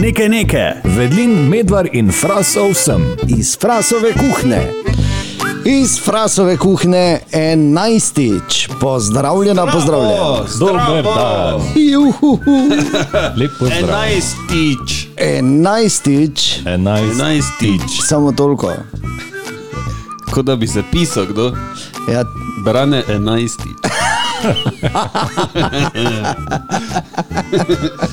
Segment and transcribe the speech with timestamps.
[0.00, 0.72] Nekaj nekaj.
[0.84, 3.02] Vedlin, medvar in frasov sem.
[3.28, 4.72] Iz frasove kuhne.
[5.64, 8.68] Iz frasove kuhne enajstič.
[8.80, 10.44] Pozdravljena, pozdravljena.
[10.58, 11.60] Dober dan.
[11.74, 12.38] Juhu.
[13.38, 13.82] Lep pozdrav.
[13.84, 15.06] Enajstič.
[15.16, 16.58] Enajstič.
[16.66, 17.20] Enajst.
[17.20, 18.00] Enajstič.
[18.08, 18.72] Samo toliko.
[20.30, 21.52] Kot da bi se pisal, kdo?
[22.12, 22.24] Ja,
[22.64, 23.76] Brane enajstič.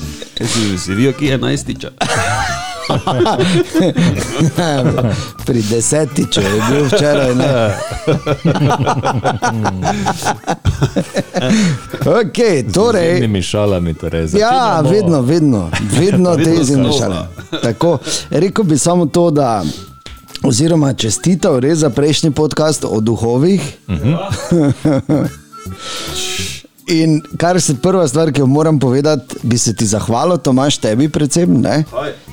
[0.40, 1.90] Kaj si si videl, ki je enajstiča?
[5.46, 7.34] pri desetiču je bil včeraj.
[7.34, 7.74] Ne?
[12.20, 14.28] okay, Z torej, temi šalami, torej.
[14.32, 16.98] Ja, vedno, vedno, vedno te izjemne znova.
[16.98, 17.26] šale.
[17.62, 17.98] Tako,
[18.30, 19.64] rekel bi samo to, da,
[20.42, 23.76] oziroma čestitev res za prejšnji podcast o duhovih.
[26.90, 31.08] In kar se prva stvar, ki jo moram povedati, bi se ti zahvalil, Tomaš, tebi
[31.08, 31.84] predvsem, ne?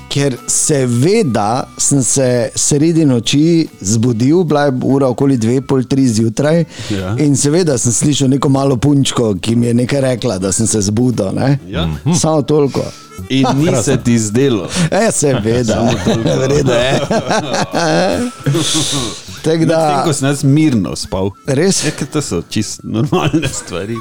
[0.10, 6.64] Ker seveda sem se sredi noči zbudil, bila je ura okoli dve, pol tri zjutraj
[6.90, 7.16] Ja.
[7.20, 10.82] in seveda sem slišal neko malo punčko, ki mi je nekaj rekla, da sem se
[10.82, 11.32] zbudil.
[11.34, 11.60] Ne?
[11.68, 11.90] Ja.
[12.20, 12.82] Samo toliko.
[13.30, 14.70] In ni se ti zdelo.
[14.92, 15.92] E, seveda,
[16.42, 16.74] vredno
[19.50, 21.32] Medtem da, ko sem jaz mirno spal.
[21.48, 23.96] res, Ja, to so čist normalne stvari,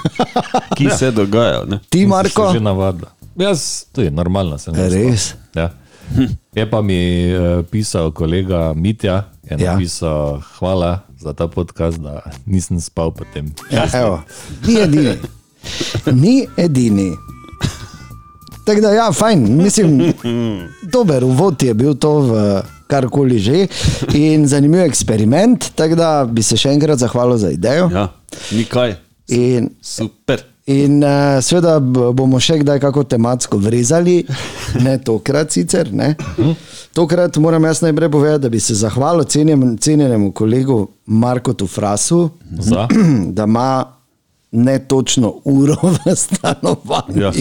[0.75, 1.65] ki se dogajajo.
[1.67, 1.81] Ne?
[1.89, 3.11] ti, Marko, že navadila.
[3.37, 4.57] Jaz, to je normalno.
[4.67, 5.35] Res.
[5.55, 5.71] Ja.
[6.55, 9.73] Je pa mi uh, pisal kolega Mitja, je Ja.
[9.73, 13.53] napisal, hvala za ta podcast, da nisem spal potem.
[13.71, 14.23] Ja, evo,
[14.63, 15.15] ni edini.
[16.07, 17.11] Ni edini.
[18.65, 20.13] Tako da, ja, fajn, mislim,
[20.83, 23.67] dober uvod je bil to v karkoli že
[24.15, 27.89] in zanimiv eksperiment, tako da bi se še enkrat zahvalil za idejo.
[27.93, 28.09] Ja,
[28.53, 28.97] nikaj.
[29.29, 30.45] In, Super.
[30.71, 34.21] in uh, seveda bomo še kdaj kako tematsko vrezali,
[34.87, 35.91] ne tokrat sicer.
[35.93, 36.15] Ne.
[36.95, 42.87] Tokrat moram jaz najprej povedati, da bi se zahvalil cenjenemu, cenjenemu kolegu Markotu Frasu, Za?
[43.37, 43.97] da ima
[44.53, 47.23] netočno uro v stanovanju.
[47.23, 47.33] Ja.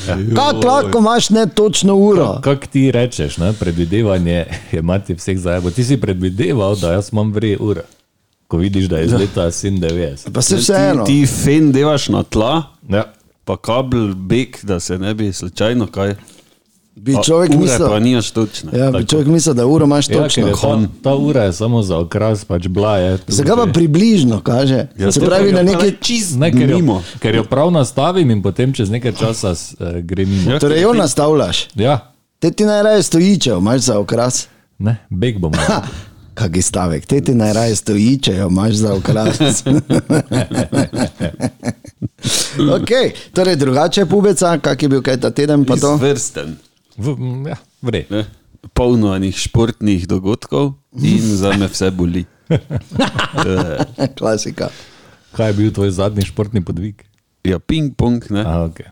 [0.00, 0.16] Ja.
[0.36, 2.40] Kako lahko imaš netočno uro?
[2.40, 3.52] Kako ti rečeš, ne?
[3.52, 5.70] predvidevanje je mati vseh zajabo.
[5.70, 7.82] Ti si predvideval, da jaz imam vre ure,
[8.48, 10.30] ko vidiš, da je iz leta 97.
[10.32, 11.04] Pa se Ti, vseeno.
[11.04, 13.04] ti fen devaš na tla, Ja.
[13.44, 16.14] pa kabel beg, da se ne bi slučajno kaj.
[16.96, 18.70] Bi človek mislil, Pa nimaš točne.
[18.72, 20.46] ja, bi človek mislil, da uro imaš Ja, točno.
[20.46, 23.18] je ta, ta ura je samo za okras, pač bila je.
[23.26, 24.86] Zakaj pa približno kaže?
[24.98, 27.02] Ja, Se pravi, na je pa čist Ne, ker, jo, mimo.
[27.18, 29.56] ker jo prav nastavim in potem čez nekaj časa uh,
[30.00, 30.50] gre mimo.
[30.50, 30.58] Ja.
[30.58, 31.66] Torej, jo nastavljaš.
[31.74, 34.48] Ja, Te ti najraje stojiče, imaš za okras.
[34.78, 35.52] ne, beg bom.
[35.54, 35.82] Ha,
[36.34, 39.38] Kaki stavek, te ti najraje stojiče, imaš za okras.
[42.70, 45.94] okay, torej, drugače pubeca, kak je bil kaj ta teden, pa to?
[45.94, 46.56] Izvrsten.
[46.96, 47.16] V,
[47.48, 48.04] ja, vre.
[48.10, 48.24] Ne?
[48.74, 52.24] Polno enih športnih dogodkov in za me vse boli.
[54.18, 54.70] Klasika.
[55.34, 57.02] Kaj je bil tvoj zadnji športni podvig?
[57.44, 58.44] Ja, ping-pong, ne?
[58.46, 58.88] A, okay.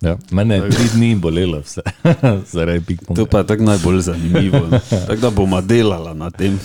[0.00, 1.84] ja, mene je tri dni bolelo, vse
[2.54, 3.26] zaradi To ping-ponga.
[3.30, 4.62] pa je tako najbolj zanimivo.
[4.90, 6.58] Tako da bomo delala na tem.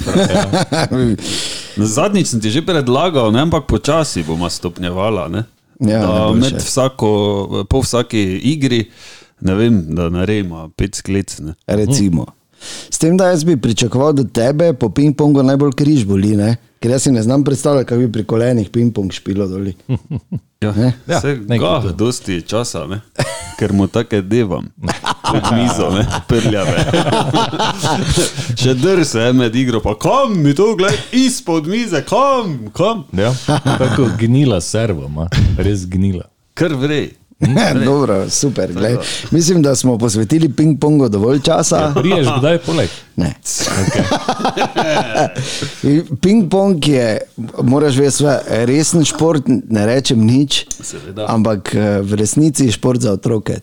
[1.78, 5.28] Na Zadnjič sem ti že predlagal, ne, ampak počasi bomo stopnjevala.
[5.28, 5.44] Ne?
[5.80, 8.90] Ja, da med vsako, po vsaki igri,
[9.42, 11.40] ne vem, da naredimo pet sklec.
[11.40, 11.54] Ne?
[11.68, 12.26] Recimo.
[12.90, 16.52] S tem, da jaz bi pričakoval, da tebe po ping-pongu najbolj križ boli, ne?
[16.80, 19.74] ker jaz si ne znam predstavljati, kako bi pri kolenih ping-pong špilo doli.
[20.62, 20.94] Ja, Ne?
[21.08, 23.00] Ja, Vse, nekaj ga, dosti časa, ne?
[23.60, 24.68] ker mu tako devam,
[25.24, 26.06] pod mizo, ne?
[26.28, 26.84] prljave.
[28.62, 33.34] Še drse je med igro, pa kam mi to gledaj, izpod mize, kam, kam, Ja,
[33.78, 35.28] tako gnila servo, ima,
[35.58, 36.24] res gnila.
[36.54, 37.12] kar vrej.
[37.86, 38.74] Dobro, super.
[38.74, 38.98] Glej.
[39.32, 41.94] Mislim, da smo posvetili ping-pongu dovolj časa.
[41.96, 42.90] Priješ kdaj poleg?
[43.16, 43.34] Ne.
[45.84, 47.18] In Ping-pong je,
[47.64, 51.26] moraš vedeti, sve, resen šport, ne rečem nič, Seveda.
[51.30, 53.60] ampak eh, v resnici je šport za otroke.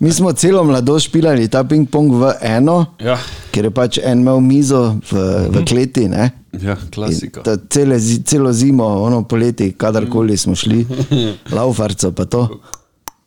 [0.00, 3.18] Mi smo celo mladost špilali ta ping-pong v eno, Ja,
[3.52, 5.18] ker je pač en imel mizo v,
[5.48, 6.08] v kleti.
[6.08, 6.30] Ne?
[6.60, 7.42] ja klasika.
[7.42, 10.86] ta Cele, celo zimo, ono poleti, kadarkoli smo šli,
[11.56, 12.48] laufarco pa to.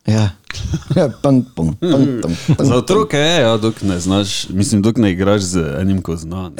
[0.06, 0.30] Ja,
[0.94, 2.68] ja ping, pong, ping, pong, ping.
[2.68, 6.48] Za otroke je, ja, dok ne znaš, mislim, dok ne igraš z enim, ko zna.
[6.48, 6.56] ne.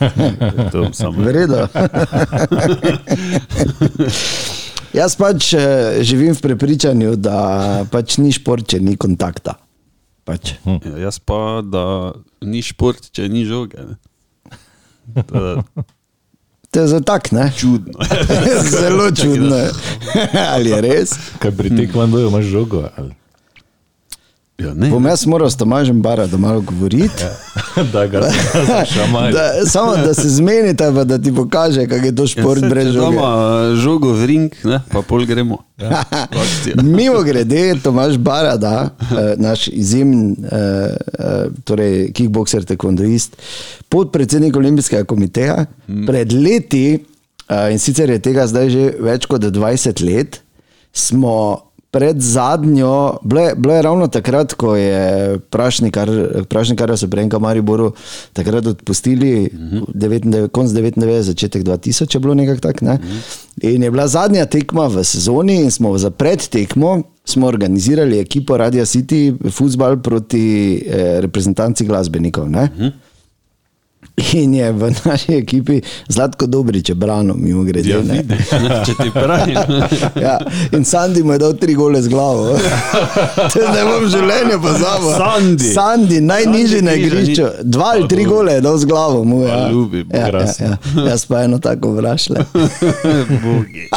[4.90, 9.54] Jaz pač eh, živim v prepričanju, da pač ni šport, če ni kontakta.
[10.26, 10.56] Pač.
[10.66, 13.86] Ja, jaz pa, da ni šport, če ni žoge.
[13.86, 13.96] Ne.
[16.70, 17.50] To je za tak, ne?
[17.56, 17.98] čudno.
[18.70, 19.58] Zelo čudno.
[20.54, 21.14] Ali je res?
[21.42, 22.84] Kaj pri tekvanju imaš žogo?
[22.94, 23.14] Ali?
[24.60, 24.90] Ja, ne.
[24.90, 27.24] Bom jaz moral s Tomažem Bara malo govoriti.
[27.92, 28.20] da ga
[28.94, 29.32] šamaj.
[29.32, 33.16] Da, samo da se zmenite, pa da ti pokaže, kako je to šport brez žoge.
[33.16, 35.58] Doma žogo v ring, ne, pa pol gremo.
[35.78, 36.02] Ja.
[36.42, 36.76] Akcija.
[36.82, 43.36] Mimo grede, Tomaš Barada, eh, naš izjemen eh, eh, torej kickboxer, tekvondoist,
[43.88, 45.64] podpredsednik Olimpijskega komiteja,
[46.06, 46.98] pred leti,
[47.48, 50.42] eh, in sicer je tega zdaj že več kot 20 let,
[50.92, 53.18] smo pred zadnjo,
[53.56, 56.10] bilo je, ravno takrat, ko je Prašnikar,
[56.48, 57.92] Prašnikar so v Mariboru
[58.32, 60.48] takrat odpustili, uh -huh.
[60.48, 62.84] konc 99, začetek 2000 je bilo nekako tako.
[62.84, 62.92] Ne?
[62.92, 63.74] Uh -huh.
[63.74, 68.84] In je bila zadnja tekma v sezoni in smo za predtekmo smo organizirali ekipo Radio
[68.84, 72.44] City, futbal proti eh, reprezentanci glasbenikov.
[72.44, 72.90] Uh -huh.
[74.34, 77.88] In je v naši ekipi Zlatko Dobrič, brano, mimo grede.
[77.90, 78.22] Ja, ne.
[78.86, 79.56] če ti pravim.
[80.24, 80.38] Ja,
[80.72, 82.56] in Sandy mu je dal tri gole z glavo.
[83.52, 85.10] To ne bom v življenju pozabil.
[85.16, 85.70] Sandy.
[85.74, 87.46] Sandy, najnižji na igrišču.
[87.64, 89.24] Dva ali tri gole je dal z glavo.
[89.24, 89.54] Mu, ja.
[89.54, 90.76] Pa ljubim, ja, ja, ja.
[91.08, 92.44] Jaz pa eno tako vrašle.
[93.42, 93.88] Bogi.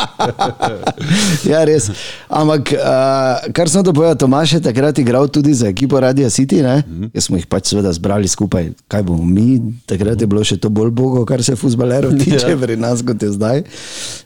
[1.49, 1.89] Ja, res.
[2.29, 6.61] Ampak, uh, kar sem to povedal, Tomaš je takrat igral tudi za ekipo Radio City.
[6.63, 7.03] Mm Mhm.
[7.03, 7.09] -hmm.
[7.13, 8.71] Jaz smo jih pač seveda zbrali skupaj.
[8.87, 12.57] Kaj bomo mi, takrat je bilo še to bolj bogo, kar se futbalerov tiče, ja.
[12.57, 13.63] pri nas kot je zdaj.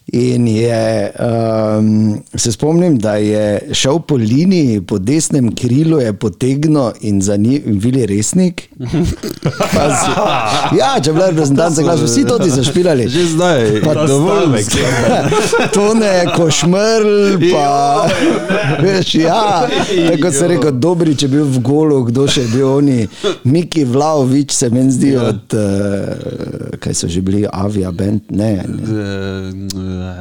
[0.08, 1.88] In je, um,
[2.36, 7.80] se spomnim, da je šel po liniji, po desnem krilu je potegnil in za njim
[7.84, 8.70] bili resnik.
[9.74, 10.14] Pa z,
[10.80, 13.10] ja, če je bila reprezentanca glas, vsi to ti zašpilali.
[13.10, 14.64] Že zdaj, Pa dovolj.
[15.76, 18.08] Tone, košmrl, pa
[18.82, 19.68] veš, ja,
[20.12, 22.98] tako se rekel, dobri, če bi bil v golu, kdo še je bil oni,
[23.44, 25.28] Miki Vlaovič, se meni zdi Ja.
[25.30, 25.77] od, uh,
[26.80, 28.64] kaj so že bili, Avia Band, ne.
[28.68, 28.88] ne.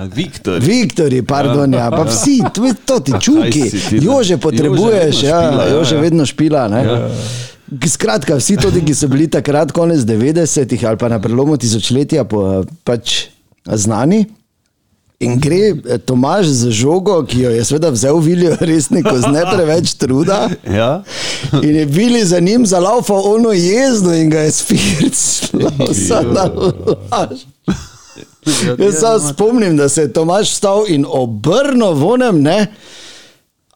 [0.02, 0.60] Eh, Viktor.
[0.62, 4.02] Viktori, pardon, ja, pa vsi, to, to ti čuki, ne?
[4.02, 6.00] Jože potrebuješ, Jože vedno ja, špila, ja, Jože ja.
[6.00, 6.62] vedno špila.
[6.68, 6.82] Ne?
[7.86, 12.62] Skratka, vsi tudi, ki so bili takrat konec 90-ih ali pa na prelomu tisočletja po,
[12.86, 13.26] pač
[13.66, 14.24] znani.
[15.20, 19.44] In gre eh, Tomaž z žogo, ki jo je seveda vzel Vilijo resniku z ne
[19.48, 20.48] preveč truda.
[20.68, 21.02] Ja.
[21.62, 25.70] In je bili za njim zalaufal ono jezdo in ga je spirclo,
[26.34, 26.44] na
[27.12, 27.46] laž.
[28.78, 32.66] Jaz se spomnim, da se je Tomaš stal in obrnil vonem, ne?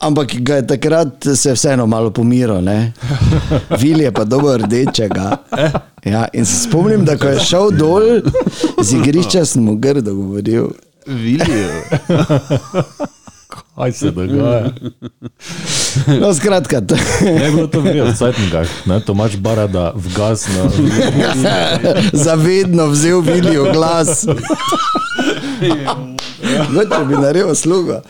[0.00, 2.62] ampak ga je takrat se vseeno malo pomiril.
[2.62, 2.92] ne.
[3.78, 5.37] Vil je pa dobro rdečega.
[6.04, 8.02] Ja, in se spomnim, da ko je šel dol
[8.81, 10.70] z igrišča, sem mu grdo govoril.
[11.11, 11.83] Vilijo.
[13.77, 14.71] Kaj se dogaja?
[16.21, 20.71] No, skratka, to, Ne je bilo to v Cajtnikah, ne, Tomaš Barada vgasno.
[22.25, 24.25] zavedno vzel Vilijo glas.
[26.71, 28.01] No, če bi naredil slugo.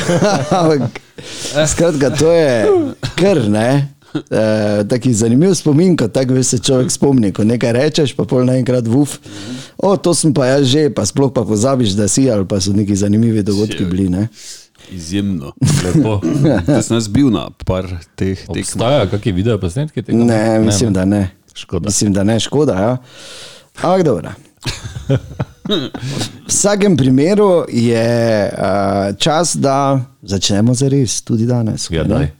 [0.58, 1.00] Ampak,
[1.66, 2.66] skratka, to je
[3.16, 3.88] kar ne.
[4.32, 8.44] E, taki zanimiv spomin, ko tako veš, se človek spomni, ko nekaj rečeš, pa pol
[8.44, 9.14] naenkrat vuf.
[9.80, 12.74] O, to sem pa jaz že, pa sploh pa pozabiš, da si, ali pa so
[12.76, 14.08] neki zanimivi dogodki bili.
[14.12, 14.26] Ne?
[14.92, 15.52] Izjemno.
[15.84, 16.20] Lepo.
[16.74, 18.58] Jaz sem bil na par teh tekmah.
[18.58, 20.24] Obstaja kakšni video posnetki tega?
[20.24, 21.30] Ne, mislim, da ne.
[21.54, 21.88] Škoda.
[21.88, 22.76] Mislim, da ne, škoda.
[22.80, 22.96] Ja.
[23.82, 24.34] Ampak dobro.
[25.68, 25.90] V
[26.46, 31.86] vsakem primeru je uh, čas, da začnemo za res, tudi danes.
[31.90, 32.32] Ja, daj.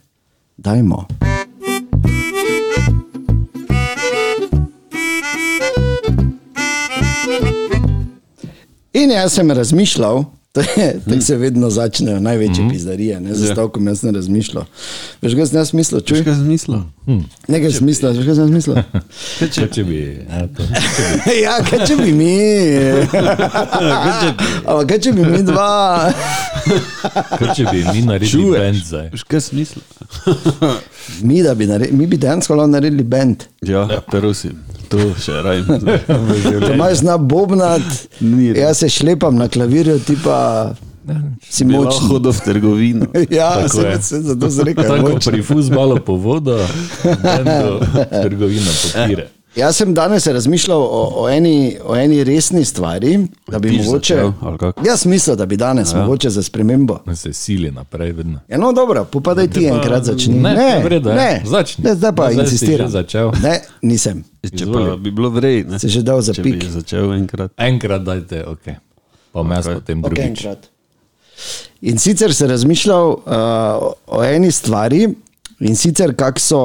[0.57, 1.07] Dajmo.
[8.93, 10.23] In jaz sem razmišljal,
[10.53, 14.63] tako se vedno začnejo največje pizdarije, ne za stavkom jaz sem razmišljal.
[15.21, 16.23] Veš, kaj sem jaz mislil, čuj?
[16.23, 16.81] Kaj sem mislil?
[17.47, 18.75] Nekaj sem mislil, veš, kaj sem mislil?
[19.39, 19.97] Če, če ne, če bi
[21.45, 22.35] ja, kaj če bi mi?
[24.69, 25.71] Ampak kaj če bi mi dva?
[27.39, 29.09] kaj če bi mi naredili band zdaj?
[29.15, 29.81] Veš, kaj sem mislil?
[31.25, 33.49] Mi, da bi, naredili, mi bi dejansko lahko naredili bend.
[33.65, 35.65] Ja, prosim, to še rajem.
[36.61, 37.89] Tomaž zna bobnat,
[38.21, 38.61] Ni res.
[38.61, 40.42] jaz se šlepam na klavirju, ti pa
[41.43, 42.07] si močen.
[42.07, 43.05] hodil v trgovino.
[43.29, 44.01] Ja, se, je.
[44.01, 44.81] se zato se reče.
[44.83, 46.59] Tako pri fuzbalu po vodo,
[47.03, 47.79] bendu
[48.21, 49.27] trgovino podpire.
[49.55, 54.15] Jaz sem danes razmišljal o, o, eni, o eni resni stvari, da bi mogoče.
[54.15, 54.31] začel?
[54.81, 55.99] Jaz mislim, da bi danes ja.
[55.99, 56.99] mogoče za spremembo.
[57.05, 58.39] Ne se sili naprej vedno.
[58.49, 60.33] Ja, no, dobro, popadaj ti pa- enkrat začni.
[60.35, 61.15] Ne, ne, v redu je.
[61.15, 61.41] ne.
[61.45, 61.83] Začni.
[61.83, 62.87] Ne, zdaj pa No, zdaj si insistiram.
[62.87, 63.31] že začel.
[63.43, 64.23] Ne, nisem.
[64.47, 64.89] Če Izvoli.
[64.89, 65.79] pa bi bilo vrej, ne?
[65.79, 66.63] Se že dal za pik.
[66.65, 67.51] začel enkrat.
[67.57, 68.65] Enkrat dajte, ok.
[69.33, 69.73] Pa mes Ok.
[69.73, 70.25] potem drugič.
[70.25, 70.69] enkrat.
[71.81, 73.23] In sicer sem razmišljal uh,
[74.07, 75.07] o eni stvari,
[75.59, 76.59] in sicer kako so,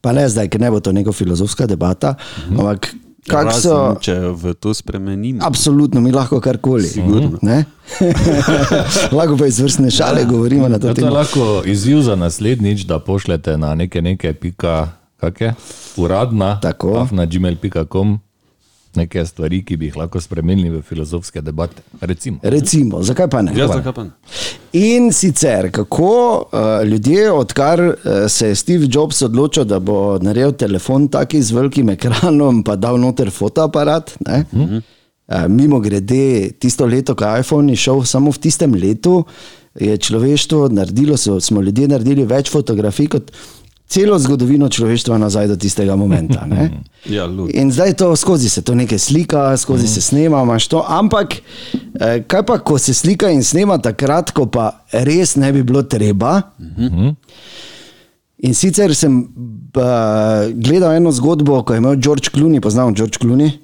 [0.00, 2.58] pa ne zdaj, ker ne bo to neka filozofska debata, uh -huh.
[2.58, 2.94] ampak
[3.28, 3.96] kak Razen, so.
[4.00, 5.38] Če jo v to spremenimo.
[5.44, 6.88] Absolutno, mi lahko karkoli.
[6.88, 7.38] Sigurno.
[7.42, 7.64] Ne?
[9.16, 11.14] lahko pa izvrstne šale govorimo na to Ja, to je temo.
[11.14, 15.54] lahko izziv za naslednjič, da pošljete na neke neke pika, kak je,
[15.96, 17.08] uradna, Tako.
[17.12, 18.18] na gmail.com
[18.96, 21.82] neke stvari, ki bi jih lahko spremenili v filozofske debate.
[22.00, 22.38] Recimo.
[22.42, 23.54] Recimo, zakaj pa ne?
[23.58, 24.10] Ja, zakaj pa ne?
[24.78, 27.94] In sicer, kako uh, ljudje, odkar uh,
[28.28, 33.00] se je Steve Jobs odločil, da bo naredil telefon taki z velikim ekranom, pa dal
[33.00, 34.14] noter fotoaparat.
[34.26, 34.44] Ne?
[34.52, 39.24] Uh, mimo grede, tisto leto, ko je iPhone išel, samo v tistem letu
[39.78, 43.30] je človeštvo naredilo, so, smo ljudje naredili več fotografij kot
[43.90, 46.46] celo zgodovino človeštva nazaj do tistega momenta.
[46.46, 46.70] Ne?
[47.08, 47.48] Ja, lud.
[47.56, 50.82] In zdaj to skozi se to nekaj slika, skozi se snema, imaš to.
[50.88, 55.62] Ampak, eh, kaj pa, ko se slika in snema takrat, ko pa res ne bi
[55.64, 56.42] bilo treba.
[58.44, 63.56] In sicer sem uh, gledal eno zgodbo, ko je imel George Clooney, poznam George Clooney.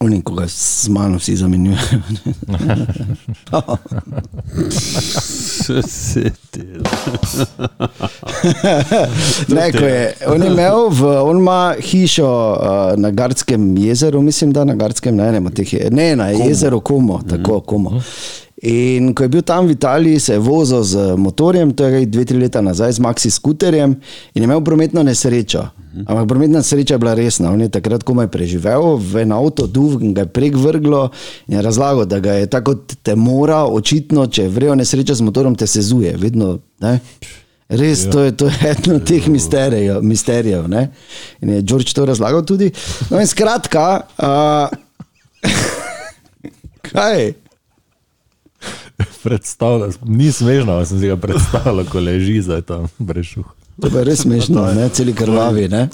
[0.00, 2.00] Oni, ko ga z mano vsi zamenjujejo.
[5.88, 6.90] Se dela.
[9.54, 14.52] Ne, ko je, on je imel, v, on ima hišo uh, na Gardskem jezeru, mislim,
[14.52, 16.44] da na Gardskem, ne, ne, teh je, ne na Komo.
[16.48, 18.02] jezeru Komo, tako Komo.
[18.66, 22.24] In ko je bil tam v Italiji, se je vozil z motorjem, to je dve,
[22.26, 23.94] tri leta nazaj, z Maxi skuterjem
[24.34, 25.68] in imel prometno nesrečo.
[26.02, 27.52] Ampak prometna nesreča je bila resna.
[27.54, 31.06] On je takrat komaj preživel, v en avto duv in ga je prek vrglo
[31.46, 35.54] in je razlagal, da ga je tako te mora, očitno, če vrejo nesreča z motorom,
[35.54, 36.16] te sezuje.
[36.18, 36.98] Vedno, ne?
[37.70, 40.02] Res, to je, to je eno od teh misterijev.
[40.02, 40.66] misterijev
[41.40, 42.70] in je George to razlagal tudi.
[43.10, 44.68] No, in skratka, uh,
[46.90, 47.45] kaj?
[49.26, 53.46] Predstavljal, ni smešno, ampak sem si ga predstavljal, ko leži zdaj tam brešuh.
[53.80, 54.88] To je res smešno, ne?
[54.88, 55.66] celi krvavi.
[55.68, 55.88] Ne?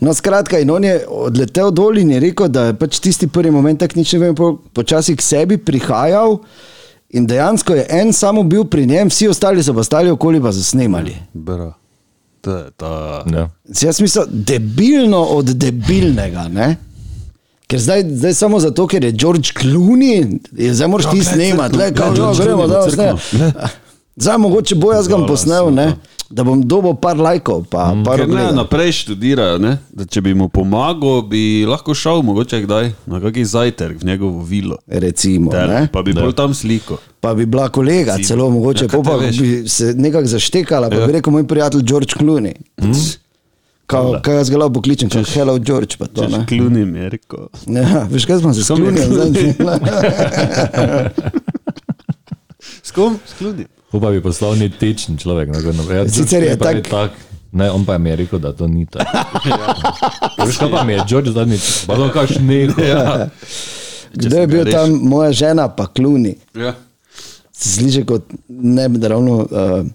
[0.00, 3.50] No, skratka, in on je odletel dol in je rekel, da je pač tisti prvi
[3.50, 6.38] moment, tako nič ne vem, po- počasi k sebi prihajal.
[7.16, 10.52] In dejansko je en samo bil pri njem, vsi ostali so pa stali okoli pa
[10.52, 11.14] zasnemali.
[11.34, 11.72] Bra.
[12.40, 13.24] To je ta.
[13.32, 13.48] Ja.
[13.82, 16.48] Jaz mislim, debilno od debilnega.
[16.48, 16.76] Ne?
[17.66, 21.94] Ker zdaj, zdaj samo zato, ker je George Clooney, je zdaj moraš ti snemati, le
[21.94, 23.12] kako George gremo, da vse.
[24.16, 25.96] Zdaj mogoče bo jaz ga posnel, ne?
[26.30, 29.76] da bom dobil par lajkov, pa par Ker ne, naprej študirajo, ne?
[29.90, 34.42] da če bi mu pomagal, bi lahko šel mogoče kdaj na kakšen zajtrk v njegovo
[34.42, 34.78] vilo.
[34.86, 35.82] Recimo, Ter, ne?
[35.92, 36.98] pa bi bolj tam sliko.
[37.20, 38.28] Pa bi bila kolega, Recimo.
[38.28, 41.06] celo mogoče, Ja, ja, pa bi se nekako zaštekala, pa ja.
[41.06, 42.54] bi rekel moj prijatelj George Clooney.
[43.86, 46.46] Kao, kaj jaz ga lahko pokličem, če je hello George, pa to Češ ne.
[46.46, 47.44] klunim, je rekel.
[47.68, 49.54] Ja, veš kaj smo se je sklonili?
[52.82, 53.18] S kom?
[53.24, 53.66] S klunim.
[53.92, 55.48] Upam, bi poslal ni tečen človek.
[55.48, 57.10] Ne, no, ja, Sicer je tak- tak.
[57.52, 59.06] Ne, on pa mi je rekel, da to ni tako.
[60.44, 62.82] Veš, kaj pa mi je George zadnjič, pa to kaš neko.
[62.82, 63.28] Ja.
[64.12, 66.34] Kdo je bil reš- tam, moja žena, pa Clooney.
[66.54, 66.74] Ja.
[67.52, 69.86] Sliši kot ne bi ravno uh,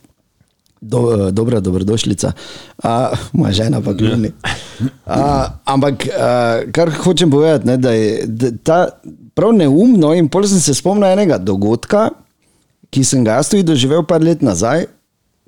[0.81, 2.31] do, dobra dobrodošlica,
[2.83, 2.89] uh,
[3.33, 4.31] moja žena pa Clooney.
[4.81, 8.79] Uh, ampak uh, kar hočem povedati, ne, da je da, ta
[9.37, 12.09] prav neumno in pol sem se spomnil enega dogodka,
[12.89, 14.87] ki sem ga jaz tudi doživel par let nazaj,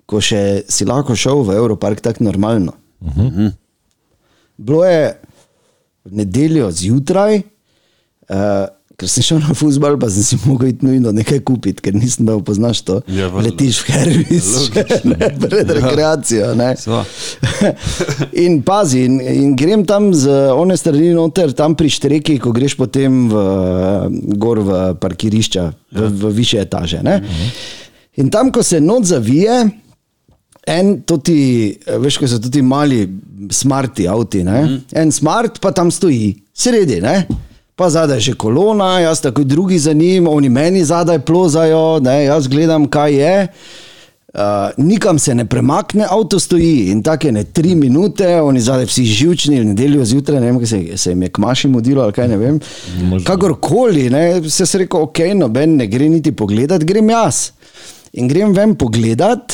[0.06, 2.78] ko še si lahko šel v Evropark tako normalno.
[3.02, 3.52] Uh -huh.
[4.58, 5.18] Bilo je
[6.06, 7.42] v nedeljo zjutraj,
[8.30, 8.68] uh,
[9.00, 12.28] ker sem šel na fusbal, pa sem si mogel iti nujno nekaj kupiti, ker nisem
[12.30, 13.00] bil poznaš to.
[13.10, 13.50] Ja, valjda.
[13.50, 14.50] Letiš v Hervis,
[15.12, 16.54] ne, pred rekreacijo.
[16.60, 16.74] Ne.
[18.46, 22.78] In pazi, in, in grem tam z one strani noter, tam pri štreki, ko greš
[22.80, 23.46] potem v,
[24.40, 27.02] gor v parkirišča, v, v više etaže.
[27.06, 27.20] Ne?
[28.22, 29.64] In tam, ko se noč zavije,
[30.70, 31.40] en toti,
[32.00, 33.04] veš, ko so tudi mali
[33.52, 34.62] smarti avti, ne?
[34.96, 37.26] en smart pa tam stoji, sredi, ne?
[37.75, 42.24] Pa zadaj že kolona, jaz tako drugi za njim, oni meni zadaj plozajo, ne?
[42.25, 43.48] jaz gledam, kaj je.
[44.34, 44.39] Uh,
[44.77, 49.03] nikam se ne premakne, avto stoji in tako je ne tri minute, oni zadaj vsi
[49.06, 52.13] živčni, v nedeljo zjutraj, ne vem, kaj se, se jim je k maši mudilo ali
[52.13, 52.60] kaj ne vem.
[53.03, 53.27] Možno.
[53.27, 57.51] Kakorkoli, ne, se je rekel, ok, noben ne gre niti pogledat, grem jaz.
[58.13, 59.53] In grem ven pogledat,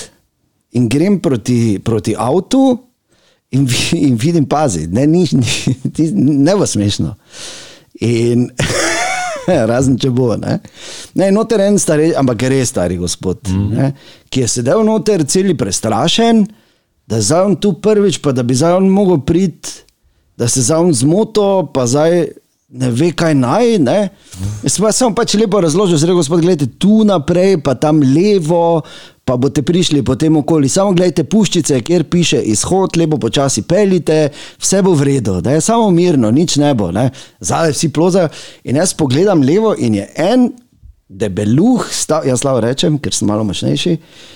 [0.71, 2.77] in grem proti, proti avtu,
[3.51, 3.67] in,
[3.99, 7.17] in vidim, pazi, ne, ni, ni, ti- ne bo smešno.
[8.05, 8.47] In
[9.71, 10.31] razen če bo.
[10.39, 10.59] Ne,
[11.19, 13.77] ne noter en stari, ampak res stari gospod, mm -hmm.
[13.77, 13.93] ne,
[14.29, 16.45] ki je sedel noter, celi prestrašen,
[17.07, 19.69] da zdaj on tu prvič, pa da bi zdaj on mogel priti,
[20.37, 22.27] da se zdaj on zmoto, pa zdaj
[22.69, 23.77] ne ve, kaj naj.
[23.77, 24.09] Ne.
[24.63, 28.81] Jaz pa sem pač lepo razložil, je gospod, gledajte tu naprej, pa tam levo,
[29.29, 30.69] pa boste prišli potem okoli.
[30.69, 35.61] Samo gledajte puščice, kjer piše izhod, lepo počasi pelite, vse bo v redu, da je
[35.61, 36.89] samo mirno, nič ne bo.
[36.95, 37.11] Ne.
[37.39, 38.31] Zadaj vsi plozajo
[38.63, 40.49] in jaz pogledam levo in je en
[41.09, 43.95] debeluh, stav, jaz lahko rečem, ker sem malo močnejši,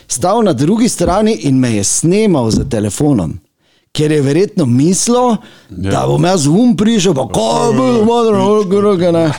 [0.10, 3.34] stal na drugi strani in me je snemal z telefonom.
[3.94, 5.36] Ker je verjetno mislil,
[5.70, 5.90] ja.
[5.90, 7.48] da bom jaz um prišel, pa ko
[7.78, 9.30] bo modro, roke ne.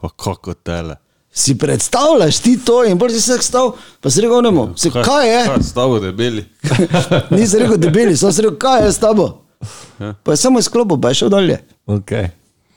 [0.00, 0.96] Pa kako tele.
[1.36, 4.88] Si predstavljaš ti to in bolj si se stal, pa si rekel, ne morem, se
[4.90, 5.42] kaj je?
[5.46, 6.44] Kaj, stavo debeli.
[7.30, 9.26] Nisem rekel, debeli, sem rekel, kaj je s tabo.
[10.00, 10.14] Ja.
[10.16, 11.58] Pa je samo izklopil, pa je šel dalje.
[11.86, 12.28] Okay.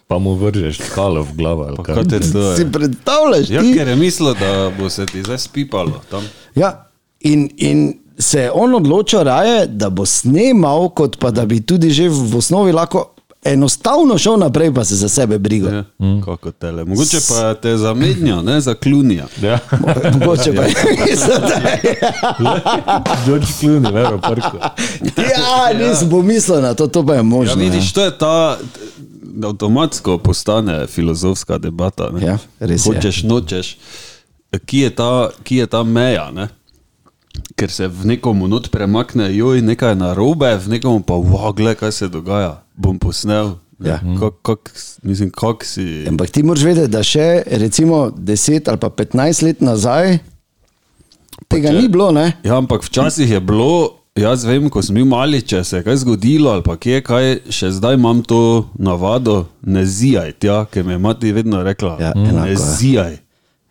[0.08, 1.70] Pa mu vržeš skalo v glavo.
[1.78, 1.96] kaj?
[1.96, 2.72] kaj te to Si je?
[2.72, 3.74] predstavljaš Ja, ti?
[3.74, 6.24] ker je mislil, da bo se ti zdaj spipalo tam.
[6.56, 6.90] Ja,
[7.22, 7.86] in, in
[8.18, 12.36] se je on odločil raje, da bo snemal, kot pa da bi tudi že v
[12.36, 13.06] osnovi lahko
[13.44, 15.74] enostavno šel naprej, pa se za sebe brigal.
[15.74, 15.84] Ja,
[16.26, 16.86] kako tele.
[16.86, 19.26] Mogoče pa te zamenja, ne za klunija.
[19.42, 19.60] Ja.
[20.14, 20.76] Mogoče pa je je.
[23.26, 24.58] George Clooney, v aeroparku.
[25.18, 27.56] Ja, nisem pomislil na to, to pa je Ja, možno.
[27.56, 28.58] vidiš, to je ta,
[29.22, 32.10] da avtomatsko postane filozofska debata.
[32.12, 32.26] Ne?
[32.26, 32.90] Ja, res je.
[32.90, 33.78] Hočeš, nočeš,
[34.66, 36.32] ki je ta, ki je ta meja.
[36.32, 36.48] Ne?
[37.56, 41.78] Ker se v nekomu not premakne, joj, nekaj je narobe, v nekomu pa, wow, gled,
[41.78, 43.58] kaj se dogaja, bom posnel.
[43.78, 43.90] ne.
[43.90, 44.00] Ja.
[44.20, 44.72] Kak, kak,
[45.04, 46.04] mislim, kak si.
[46.06, 50.18] Ampak ti moraš vedeti, da še recimo 10 ali pa 15 let nazaj
[51.48, 52.34] tega če- ni bilo, ne?
[52.44, 53.70] Ja, ampak včasih je bilo,
[54.16, 57.26] jaz vem, ko sem bil mali, če se je kaj zgodilo ali pa kje kaj,
[57.50, 58.42] še zdaj imam to
[58.76, 63.20] navado, ne zijaj tja, ker mi je mati vedno rekla, Ja, ne enako je.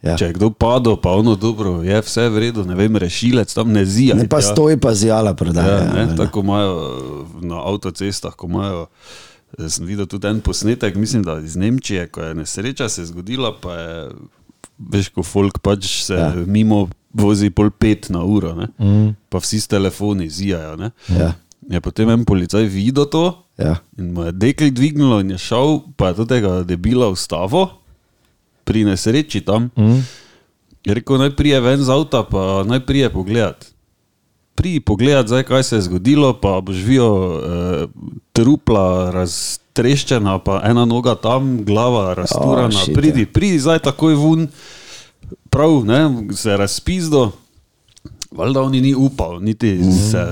[0.02, 0.14] Ja.
[0.14, 3.72] Če je kdo padel, pa ono dobro, je vse v redu, ne vem, rešilec tam
[3.74, 4.20] ne zijaj.
[4.20, 4.52] Ne pa tja.
[4.52, 5.74] stoji pa zijala prodaja.
[5.74, 6.74] Ja, ne, ja, tako imajo
[7.42, 8.86] na avtocestah, ko imajo.
[9.66, 13.74] Sem videl tudi en posnetek, mislim, da iz Nemčije, ko je nesreča se zgodila, pa
[13.74, 13.96] je,
[14.78, 16.30] veš, ko folk pač se ja.
[16.30, 16.46] Ja.
[16.46, 18.68] mimo vozi pol pet na uro, ne?
[18.78, 19.16] mm.
[19.32, 20.76] pa vsi s telefoni zijajo.
[20.76, 20.90] Ne?
[21.08, 21.32] Ja.
[21.68, 23.80] Je potem en policaj videl to Ja.
[23.98, 27.77] in mu je dekli dvignilo in je šel, pa je to tega debila ustavo
[28.68, 29.70] pri nesreči tam.
[29.72, 30.04] Mm.
[30.84, 33.64] Je rekel, naj prije ven z avta, pa naj prije pogledat.
[34.54, 37.86] Priji pogledat, zdaj, kaj se je zgodilo, pa boš videl eh,
[38.36, 42.70] trupla raztreščena, pa ena noga tam, glava razturana.
[42.74, 44.48] shit, Oh, pridi, pridi zdaj takoj ven,
[45.50, 46.00] prav, ne,
[46.36, 47.30] se razpizdo.
[48.30, 49.92] Valjda oni ni upal, niti mm.
[50.10, 50.24] se.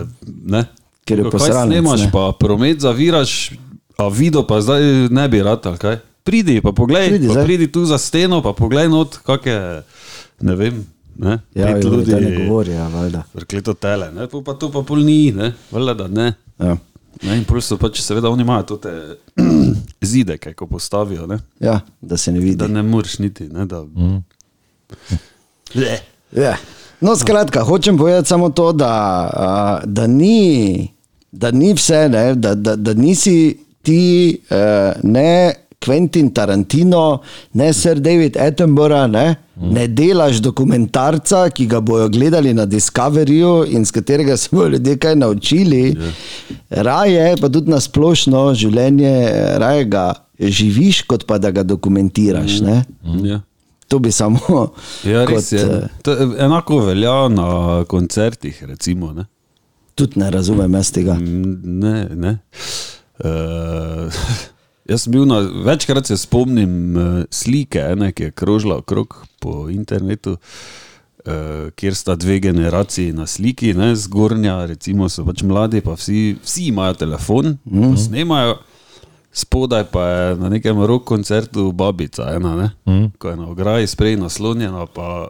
[0.44, 0.64] Ne.
[1.06, 2.10] Ker je Rekel, Kaj snemaš, ne.
[2.12, 3.54] pa promet zaviraš,
[3.96, 5.96] a video pa zdaj ne bi rad, ali kaj.
[6.26, 7.44] Pridi, pa poglej, Pridi pa zdaj.
[7.44, 9.82] pridi tu za steno, pa poglej not, kak je,
[10.42, 10.80] ne vem,
[11.18, 13.22] ne, Ja, pet ljudi ljudi, ne govori, ja, valjda.
[13.34, 16.32] Rekleto tele, ne, pol pa to pa pol ni, ne, valjda, da ne.
[16.58, 16.76] Ja.
[17.22, 18.92] Ne, in pol so pač, seveda, oni imajo te
[20.10, 22.56] zideke, ko postavijo, ne, ja, da se ne vidi.
[22.56, 23.84] da ne moreš niti, ne, da...
[23.84, 24.24] Mm.
[26.32, 26.56] Ja.
[27.00, 28.90] No, skratka, hočem povedati samo to, da,
[29.32, 30.88] a, da, ni,
[31.32, 37.20] da ni vse, ne, da, da, da nisi ti eh, ne Quentin Tarantino,
[37.54, 39.72] ne Sir David Attenborough, ne, mm.
[39.72, 44.96] ne delaš dokumentarca, ki ga bojo gledali na Discoveryju in z katerega se bodo ljudje
[44.98, 45.82] kaj naučili.
[45.94, 46.12] Yeah.
[46.70, 49.12] Raje, pa tudi na splošno življenje,
[49.58, 50.06] raje ga
[50.40, 52.60] živiš, kot pa da ga dokumentiraš.
[52.60, 52.82] Mm.
[53.04, 53.26] Mm.
[53.26, 53.40] Ja.
[53.88, 54.72] To bi samo.
[55.04, 55.60] Ja, res je.
[55.62, 57.46] eh, To enako velja na
[57.84, 59.24] koncertih, recimo, ne.
[59.94, 61.14] Tudi ne razumem jaz tega.
[61.14, 62.38] Mm, Ne, ne.
[63.18, 64.12] Uh,
[64.88, 69.68] jaz sem bil na večkrat se spomnim uh, slike, ene, ki je krožila okrog po
[69.70, 75.96] internetu, uh, kjer sta dve generaciji na sliki, ne, zgornja, recimo so pač mladi, pa
[75.98, 77.92] vsi, vsi imajo telefon, mm.
[77.92, 78.56] pa snemajo.
[79.36, 83.10] Spodaj pa je na nekem rock koncertu babica, ena, ne, mm.
[83.18, 85.28] ko je na ograji sprej naslonjena, pa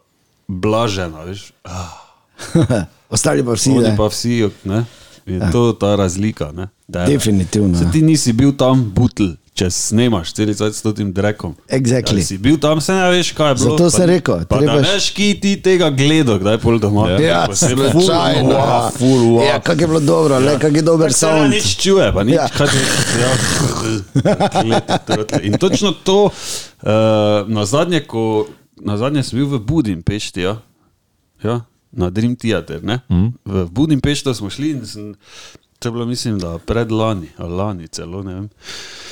[0.49, 1.51] blažena, veš.
[1.65, 2.07] Ah.
[3.11, 3.71] Ostali pa vsi.
[3.71, 4.85] Oni pa vsi, ne?
[5.27, 6.53] Je to ta razlika.
[6.53, 6.69] Ne?
[6.89, 7.79] Da je- Definitivno.
[7.79, 9.25] Se ti nisi bil tam butl,
[9.57, 11.55] če snemaš, cel cel s tem drekom.
[11.67, 12.21] Exactly.
[12.21, 13.71] Ja, si bil tam, se ne veš, kaj je bilo.
[13.71, 17.07] Zato sem rekel, Pa trebaš- da veš, ki ti tega gledal, kdaj pol doma.
[17.17, 18.53] Ja, Pa se ful, slučajno.
[18.53, 19.47] wow, ful, wow.
[19.47, 21.51] Ja, kak je bilo dobro, le kak je dober Se ne sound.
[21.51, 22.37] nič čuje, pa nič.
[22.37, 22.47] Ja.
[23.17, 23.31] Ja.
[24.63, 24.81] Ja.
[25.43, 26.91] In točno to, uh,
[27.49, 30.61] na zadnje, ko na zadnje sem bil v Budimpešti, ja,
[31.41, 33.01] ja, na Dream Theater, ne?
[33.09, 33.33] Mm.
[33.41, 35.15] V Budimpešto smo šli in sem,
[35.79, 38.45] to je bilo, mislim, da predlani, ali lani celo, ne vem.
[38.45, 39.06] Uh,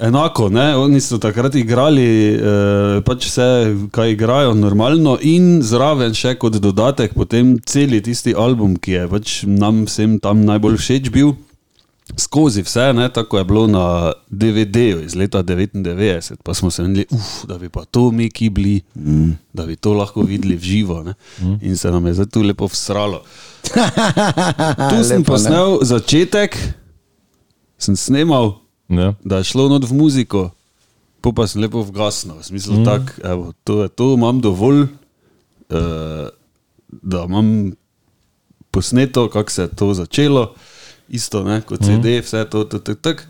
[0.00, 0.76] enako, ne?
[0.76, 3.48] oni so takrat igrali, uh, pač vse,
[3.94, 9.36] kaj igrajo, normalno, in zraven še kot dodatek, potem celi tisti album, ki je pač
[9.48, 11.36] nam vsem tam najbolj všeč bil.
[12.16, 17.04] skozi vse, ne, tako je bilo na DVD-ju iz leta 99, pa smo se menili,
[17.12, 19.32] uf, da bi pa to mi ki bili, mm.
[19.52, 21.02] da bi to lahko videli v živo.
[21.04, 21.58] Mm.
[21.62, 23.22] In se nam je zdaj tu lepo vsralo.
[24.90, 25.24] Tu sem Lepo, ne?
[25.24, 26.56] posnel začetek,
[27.78, 28.56] sem snemal,
[28.88, 29.12] Ja.
[29.24, 30.50] da je šlo not v muziko,
[31.20, 32.40] po pa sem lepo vgasnil.
[32.42, 32.84] Smisel mm.
[32.84, 36.32] tak, evo, to je to, imam dovolj, uh,
[36.88, 37.72] da imam
[38.70, 40.54] posneto, kako se je to začelo,
[41.08, 43.28] isto ne, kot CD, vse to, to, to, tak,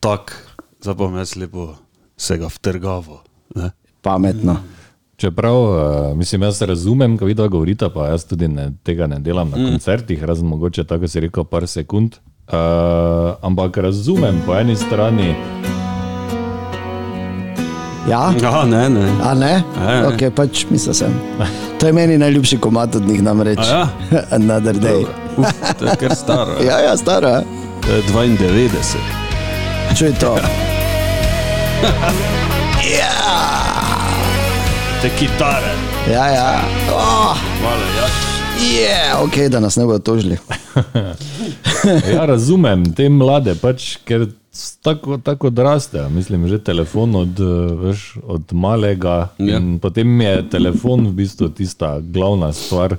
[0.00, 0.36] tak,
[0.82, 1.74] zdaj pa bom jaz lepo
[2.16, 3.22] se ga vtrgavo.
[3.54, 3.70] Ne.
[4.02, 4.56] Pametno.
[5.16, 9.50] Čeprav, uh, mislim, jaz razumem, ko vidva govorita, pa jaz tudi ne, tega ne delam
[9.50, 9.70] na mm.
[9.70, 12.20] koncertih, razen mogoče tako si rekel, par sekund.
[12.46, 15.34] Uh, ampak razumem po eni strani,
[18.06, 18.30] Ja?
[18.42, 19.10] Ja, ne, ne.
[19.22, 19.62] A ne?
[19.86, 20.06] Ne, ne.
[20.06, 21.10] Ok, pač mislil sem.
[21.82, 23.58] To je meni najljubši komat od njih namreč.
[23.58, 23.88] A ja?
[24.38, 25.02] Another day.
[25.36, 26.54] Uf, to je kar staro.
[26.68, 27.42] Ja, ja, stara.
[27.82, 28.70] To je 92.
[29.98, 30.38] Čuj to.
[35.02, 35.74] Te kitare.
[36.12, 36.60] Ja, ja.
[36.94, 38.06] Oh, Hvala, ja.
[38.62, 39.22] yeah.
[39.22, 40.38] Ok, da nas ne bodo tožili.
[42.14, 44.26] ja, razumem te mlade, pač, ker
[44.82, 46.08] tako, tako odrastejo.
[46.10, 47.38] Mislim, že telefon od,
[47.82, 49.28] veš, od malega.
[49.38, 49.58] Ja.
[49.58, 52.96] In potem je telefon v bistvu tista glavna stvar.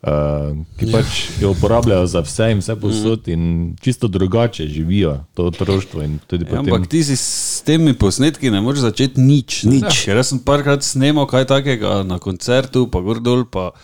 [0.00, 5.44] Uh, ki pač jo uporabljajo za vse in vse posod, in čisto drugače živijo to
[5.52, 6.02] otroštvo.
[6.02, 9.64] in tudi Ja, potem- ampak ti si s temi posnetki ne moreš začeti nič.
[9.68, 10.04] Nič.
[10.08, 13.76] Ker jaz sem parkrat snemal kaj takega na koncertu, pa gor dol, pa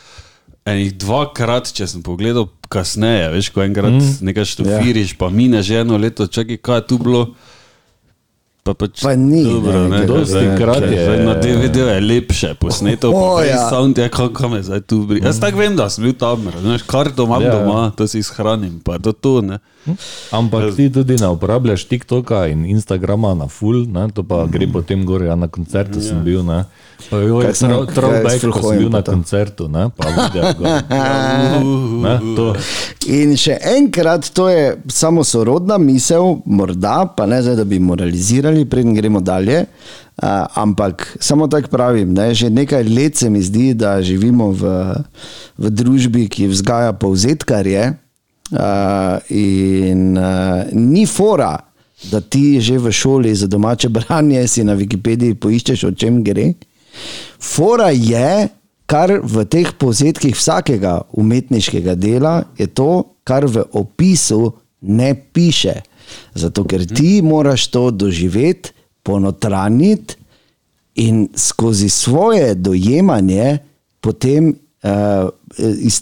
[0.67, 4.19] enih dvakrat, če sem pogledal kasneje, veš, ko enkrat mm.
[4.21, 7.23] nekaj štofiriš, pa mine že eno leto, čakaj, kaj je tu bilo.
[8.61, 12.01] Pa, pač, Pa ni, Dobro, ne, ne, dosti zdaj- krat je- zdaj Na DVD je
[12.03, 13.51] lepše posneto, O, pa ja.
[13.53, 13.71] ja.
[13.71, 15.23] sound je kako me zdaj tu bri.
[15.23, 17.61] Jaz tako vem, da sem bil tam, razumeš, karto imam Ja, ja, ja.
[17.61, 19.63] doma, to si shranim, pa to to, ne.
[20.31, 24.09] Ampak ti tudi ne uporabljaš TikToka in Instagrama na full, ne?
[24.11, 26.43] to pa gre potem gor, ja, na koncertu sem bil.
[26.43, 26.65] Ne?
[27.11, 29.13] Pa je Kaj sem- throwback, s ko sem bil na to?
[29.13, 29.91] koncertu, ne?
[29.91, 30.67] pa video gor.
[31.97, 32.47] Ne, to.
[33.07, 38.65] In še enkrat, to je samo sorodna misel, morda, pa ne zdaj, da bi moralizirali,
[38.65, 39.65] preden gremo dalje.
[40.17, 44.63] Uh, ampak samo tako pravim, ne, že nekaj let se mi zdi, da živimo v,
[45.59, 48.06] v družbi, ki vzgaja povzetkarje.
[48.47, 51.57] Uh, in uh, ni fora,
[52.11, 56.53] da ti že v šoli za domače branje si na Wikipediji poiščeš, o čem gre.
[57.43, 58.47] Fora je,
[58.87, 64.53] kar v teh povzetkih vsakega umetniškega dela, je to, kar v opisu
[64.87, 65.81] ne piše.
[66.35, 68.71] Zato, ker ti moraš to doživeti,
[69.03, 70.15] ponotraniti
[71.03, 73.59] in skozi svoje dojemanje,
[74.01, 74.55] potem,
[74.87, 75.35] uh,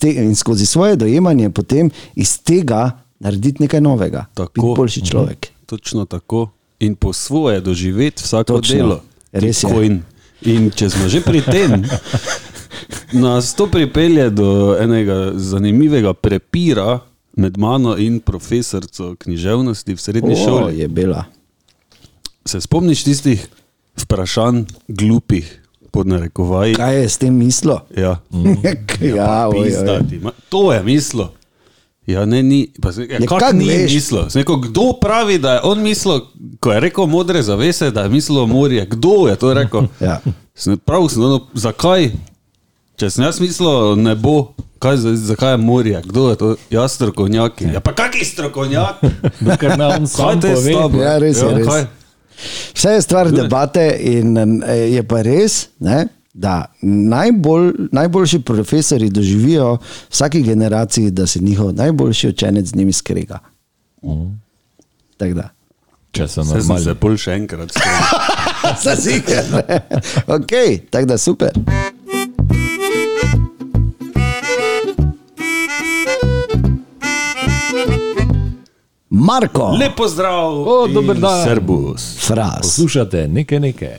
[0.01, 4.27] te, in skozi svoje dojemanje, potem iz tega narediti nekaj novega.
[4.37, 5.49] Biti boljši človek.
[5.67, 6.49] Točno tako.
[6.81, 8.77] In po svoje doživeti vsako Točno.
[8.77, 9.01] delo.
[9.33, 9.69] Res je.
[9.69, 10.03] Tako In,
[10.43, 11.85] in če smo že pri tem,
[13.25, 17.01] nas to pripelje do enega zanimivega prepira
[17.37, 20.79] med mano in profesorico književnosti v srednji O, šoli.
[20.79, 21.25] je bila.
[22.45, 23.47] Se spomniš tistih
[23.97, 25.63] vprašanj glupih,
[25.95, 26.75] pod narekovaji?
[26.75, 27.79] Kaj je s tem mislil?
[27.97, 28.19] Ja.
[29.01, 29.65] ja, oj, oj.
[29.65, 31.31] Pizdati, ma- To je mislo.
[32.05, 32.69] Ja, ne, ni.
[32.77, 33.95] Pa, ja, Ja, kak kak ni veš?
[33.95, 34.29] mislil?
[34.29, 36.21] Sem Rekel, kdo pravi, da je on mislil,
[36.61, 38.85] ko je rekel modre zavese, da je mislil morje?
[38.87, 39.89] Kdo je to rekel?
[40.03, 40.19] Ja.
[40.55, 42.11] Sem prav, sem, no, zakaj?
[42.95, 46.03] Če sem jaz mislil, ne bo, kaj, za- zakaj je morje?
[46.05, 46.49] Kdo je to?
[46.71, 47.73] Jaz strokovnjaki.
[47.73, 49.01] Ja, pa kaki strokovnjak?
[49.61, 50.73] Ker ne Kaj sam pove.
[50.73, 51.01] tabo?
[51.01, 51.67] Ja, res je, res.
[51.67, 51.83] kaj?
[52.75, 59.79] Vse je stvar debate, in eh, je pa res, ne, da najbolj, najboljši profesori doživijo
[60.11, 63.39] vsaki generaciji, da se njihov najboljši učenec z njimi skrega.
[65.17, 65.49] Tako da.
[66.13, 66.85] Če Se sem normalni.
[66.85, 68.03] se bolj še enkrat strinjal.
[68.85, 69.45] Zasiger.
[70.27, 70.53] ok,
[70.91, 71.51] tako da super.
[79.17, 80.53] Marko, Lepo zdrav!
[80.59, 81.45] O, dober in dan.
[81.45, 82.17] Servus.
[82.19, 83.97] fraz, Poslušate, nekaj, nekaj.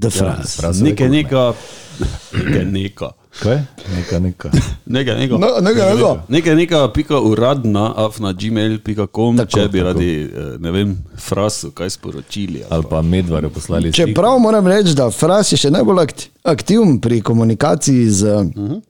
[0.00, 0.56] the fraz.
[0.56, 1.54] Fraz Nekaj, rekord,
[1.98, 3.08] nekaj, nekaj, nekaj.
[3.34, 3.58] Kaj?
[3.96, 4.50] Nekaj, nekaj.
[4.86, 5.38] Nekaj, nekaj.
[5.38, 6.16] No, nekaj, nekaj.
[6.28, 9.84] Nekaj, nekaj, pika uradna, afna gmail.com, če bi tako.
[9.84, 12.62] radi, eh, ne vem, frasu, kaj sporočili.
[12.62, 13.92] ali Ali pa medvare poslali.
[13.92, 18.80] Čeprav moram reči, da Fras je še najbolj akti- aktiven pri komunikaciji z uh -huh.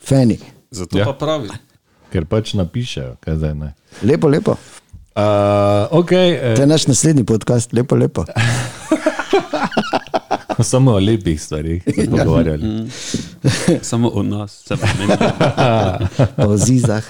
[0.00, 0.38] Feni.
[0.70, 1.00] Zato Ja.
[1.00, 1.06] ja.
[1.06, 1.48] pa pravi.
[2.12, 3.74] Ker pač napišejo, kaj zdaj ne.
[4.02, 4.56] Lepo, lepo.
[5.12, 5.22] Uh,
[5.90, 8.24] ok, eh, To je naš naslednji podcast, lepo, lepo.
[10.62, 12.88] samo o lepih stvarih se pogovarjali.
[13.82, 15.12] Samo o nas, se meni.
[16.48, 17.04] O zizah.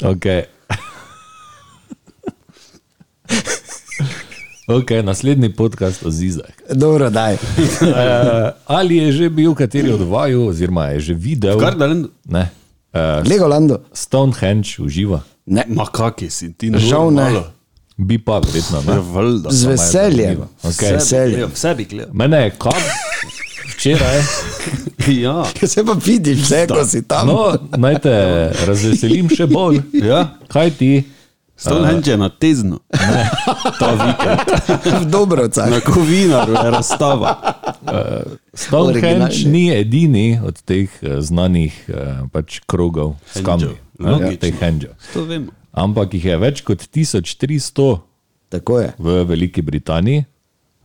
[0.00, 0.42] Okay.
[4.68, 6.50] Ok, naslednji podcast o zizah.
[6.74, 7.34] Dobro, daj.
[7.34, 7.38] Uh,
[8.66, 11.58] ali je že bil kateri od vaju, oziroma je že videl?
[11.58, 12.04] Kar da ne.
[12.24, 12.50] Ne.
[12.92, 13.80] Uh, Legolando.
[13.92, 15.20] Stonehenge uživa.
[15.48, 15.64] Ne.
[15.68, 17.22] Ma kaki si ti Žal ne.
[17.22, 17.44] normalno?
[17.98, 18.78] Bi pa verjetno.
[18.78, 19.00] Ja, Ne?
[19.02, 19.50] valjda.
[19.50, 20.38] Z veseljem.
[20.62, 20.92] Okay.
[20.92, 21.40] veseljem.
[21.40, 22.14] Ja, Vse bi gledal.
[22.14, 22.82] Mene je kap
[23.70, 24.22] včeraj.
[25.08, 25.44] Ja.
[25.64, 27.26] Se pa vidiš, vse, ko si tam.
[27.26, 27.36] No,
[27.74, 28.12] naj te
[28.66, 29.78] razveselim še bolj.
[29.94, 30.36] Ja.
[30.46, 30.90] Kaj ti?
[31.56, 32.76] Stonehenge je na teznu.
[33.78, 34.52] Ta vikend.
[35.00, 35.64] v Dobrovcah.
[35.66, 37.32] Na Kovinaru je razstava.
[38.54, 39.44] Stonehenge Originalni.
[39.46, 41.94] ni edini od teh eh, znanih eh,
[42.28, 43.74] pač krogov s kamni.
[43.98, 44.36] Ne.
[44.38, 44.54] Teh
[45.26, 45.54] vemo.
[45.78, 47.88] Ampak jih je več kot 1300
[48.48, 48.92] Tako je.
[48.98, 50.24] v Veliki Britaniji.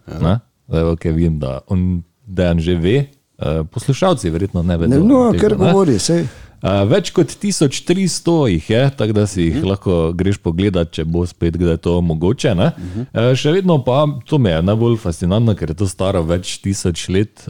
[0.08, 0.40] Ja.
[0.68, 2.96] Zdaj, okay, vem, da on dejan že ve,
[3.40, 4.96] uh, poslušalci verjetno ne vedo.
[4.96, 5.70] Ne, no, tega, ker ne.
[5.70, 6.26] govori, sej.
[6.64, 11.26] Uh, več kot 1300 jih je, tako da si jih lahko greš pogledat, če bo
[11.28, 12.56] spet kdaj to mogoče.
[12.56, 17.08] Uh, še vedno pa to me je najbolj fascinantno, ker je to staro več tisoč
[17.12, 17.48] let.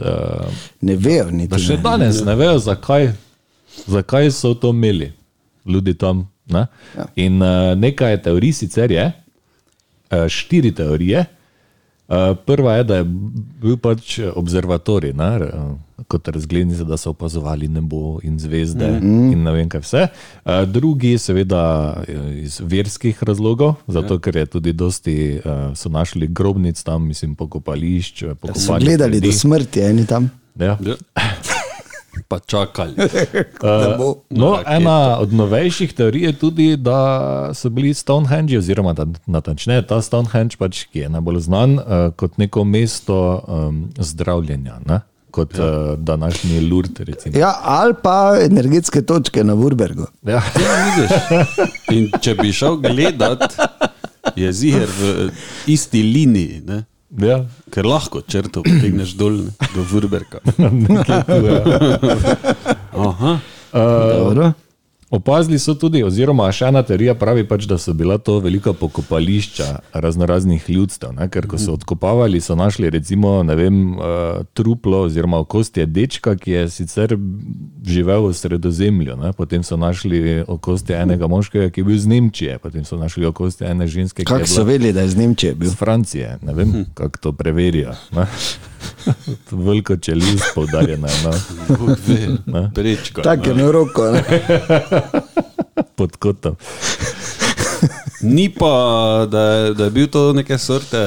[0.82, 1.50] Ne vejo niti.
[1.54, 1.82] da še ne.
[1.86, 3.12] danes ne vejo, zakaj,
[3.86, 5.12] zakaj so to imeli
[5.66, 6.28] ljudje tam.
[6.46, 6.66] Ne?
[6.96, 7.06] Ja.
[7.16, 9.12] In uh, nekaj teorij sicer je,
[10.12, 11.24] uh, štiri teorije.
[12.08, 13.04] Uh, prva je, da je
[13.62, 15.52] bil pač observatorij, ne, r-
[16.08, 19.32] kot razglednice, da so opazovali nebo in zvezde mm -hmm.
[19.32, 20.06] in ne vem kaj vse.
[20.44, 21.96] Uh, drugi, seveda,
[22.42, 28.20] iz verskih razlogov, zato ker je tudi dosti, uh, so našli grobnic tam, mislim, pokopališč.
[28.20, 29.26] So pokopanih gledali ljudi.
[29.26, 30.30] do smrti, eni tam.
[30.58, 30.78] Ja.
[30.80, 30.96] Ja.
[32.28, 32.94] Pa čakali.
[33.62, 34.14] Da bo.
[34.30, 40.02] No, ena od novejših teorij je tudi, da so bili Stonehenge, oziroma da natančneje ta
[40.02, 45.00] Stonehenge, pač, ki je najbolj znan uh, kot neko mesto um, zdravljenja, ne?
[45.34, 45.64] kot ja.
[45.66, 47.06] uh, današnji Lourdes.
[47.08, 47.38] recimo.
[47.38, 50.06] Ja, ali pa energetske točke na Wurbergu.
[50.32, 50.42] Ja.
[50.54, 51.10] Vidiš?
[51.90, 53.42] In če bi šel gledat,
[54.36, 55.30] je ziger v
[55.66, 56.84] isti liniji, ne?
[57.18, 57.44] Ja.
[57.70, 59.36] ker lahko črto potegneš dol
[59.74, 60.38] do Vurberka.
[63.06, 63.38] Aha.
[63.72, 64.52] Dobro.
[65.14, 69.66] Opazili so tudi, oziroma še ena teorija pravi, pač, da so bila to velika pokopališča
[69.94, 71.12] raznoraznih ljudstev.
[71.14, 71.28] Ne?
[71.30, 76.64] Ker ko so odkopavali, so našli recimo vem, uh, truplo oziroma okostje dečka, ki je
[76.80, 77.14] sicer
[77.86, 79.16] živel v sredozemlju.
[79.22, 79.32] Ne?
[79.38, 83.70] Potem so našli okostje enega moškega, ki je bil iz Nemčije, potem so našli okostje
[83.70, 85.70] ene ženske, ki Kako so vedeli, da je z Nemčije bil?
[85.70, 86.38] iz Francije.
[86.42, 87.94] Ne vem, kako to preverijo.
[88.18, 88.26] ne.
[89.66, 91.32] Veliko čelist poudarjena je na
[91.78, 93.22] Bog ve, Prečka.
[93.22, 94.10] Tako je na roko.
[94.10, 94.22] ne.
[95.96, 96.54] pod kotom.
[98.22, 100.98] Ni pa, da je, da je bil to neke sorte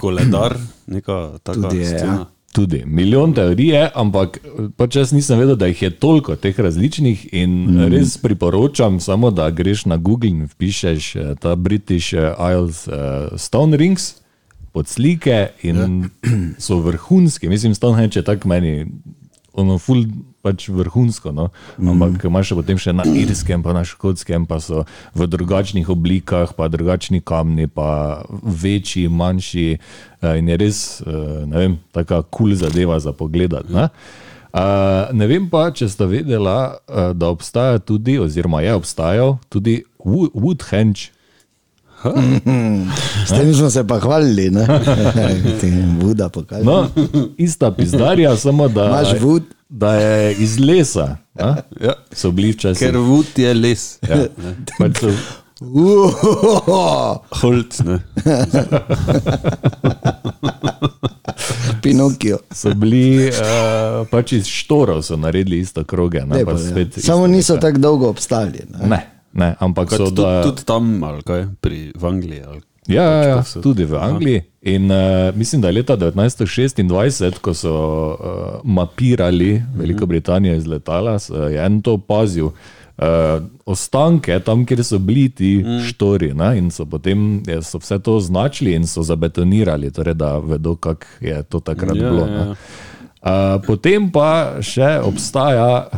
[0.00, 1.98] koledar, neka taka Tudi je, ja.
[1.98, 2.26] scena.
[2.52, 4.38] Tudi milijon teorij je, ampak
[4.76, 7.88] pač jaz nisem vedel, da jih je toliko teh različnih in mm.
[7.92, 13.36] res priporočam samo, da greš na Google in vpišeš eh, ta British eh, Isles uh,
[13.36, 14.14] Stone Rings
[14.76, 15.88] pod slike in ja.
[16.66, 17.48] so vrhunski.
[17.48, 18.86] Mislim, Stonehenge je tako meni,
[19.56, 20.04] ono ful
[20.44, 21.48] pač vrhunsko, no?
[21.80, 22.28] ampak mm.
[22.28, 24.84] imaš potem še na irskem, pa na škotskem, pa so
[25.16, 31.64] v drugačnih oblikah, pa drugačni kamni, pa večji, manjši eh, in je res, eh, ne
[31.64, 33.72] vem, taka kul cool zadeva za pogledati.
[33.72, 33.88] Ne?
[34.56, 39.82] Uh, ne vem pa, če ste vedela, uh, da obstaja tudi, oziroma je obstajal tudi
[40.00, 41.15] Wo- Woodhenge.
[43.26, 44.50] S tem smo se pa hvalili.
[44.50, 44.66] ne.
[45.60, 46.64] Ti Buda pokaže.
[46.64, 46.88] No,
[47.36, 49.42] ista pizdarja, samo da, Imaš wood?
[49.68, 51.16] da je iz lesa.
[51.38, 51.56] a?
[51.80, 51.92] Ja.
[52.12, 52.86] So bili včasih.
[52.86, 53.98] Ker vud je les.
[54.08, 54.16] Ja,
[54.78, 55.10] pač so,
[57.40, 57.98] Holt, ne.
[61.82, 62.38] Pinokio.
[62.52, 63.34] so bili uh,
[64.10, 66.20] pač iz štorov, so naredili isto kroge.
[66.20, 66.70] Ne, Lepo, pa ja.
[66.70, 68.60] spet Samo isto niso tako dolgo obstali.
[68.80, 68.88] ne.
[68.88, 70.42] Ne, ne, ampak so Kot tudi, da.
[70.42, 72.42] tudi tam, ali kaj, pri v Angliji.
[72.42, 72.62] Ali.
[72.86, 74.42] Ja, ja, ja, Pač, so- tudi v Angliji.
[74.62, 78.16] In uh, mislim, da je leta 1926, ko so uh,
[78.64, 82.50] mapirali Veliko Britanijo iz letala, so- je en to opazil.
[82.96, 85.82] Uh, ostanke tam, kjer so bili ti mm.
[85.84, 86.54] štori, ne?
[86.58, 91.42] in so potem so vse to označili in so zabetonirali, torej, da vedo, kako je
[91.42, 92.24] to takrat Ja, bilo.
[92.26, 92.54] ja, ja.
[93.26, 95.88] Uh, potem pa še obstaja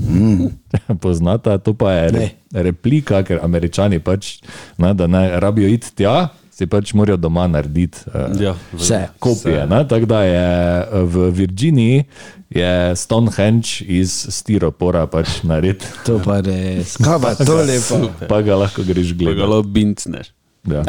[0.00, 0.50] Foamhenge,
[1.00, 4.38] poznata, to pa je re, replika, ker američani pač,
[4.78, 9.08] ne, da ne rabijo iti tja, si pač morajo doma narediti uh, Ja, Vse.
[9.18, 9.66] kopije.
[9.66, 9.88] ne.
[9.88, 10.42] Tako da je
[10.80, 12.04] eh, v Virginiji
[12.50, 16.96] je Stonehenge iz stiropora pač nared, To pa res.
[16.96, 18.10] Kaj pa to lepo.
[18.28, 19.46] pa ga lahko greš Pa ga gledati.
[19.46, 20.26] lahko bincneš.
[20.62, 20.84] Ja.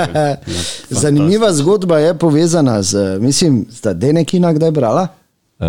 [0.90, 5.08] Zanimiva zgodba je povezana z, mislim, sta Denekina kdaj brala?
[5.60, 5.68] Uh,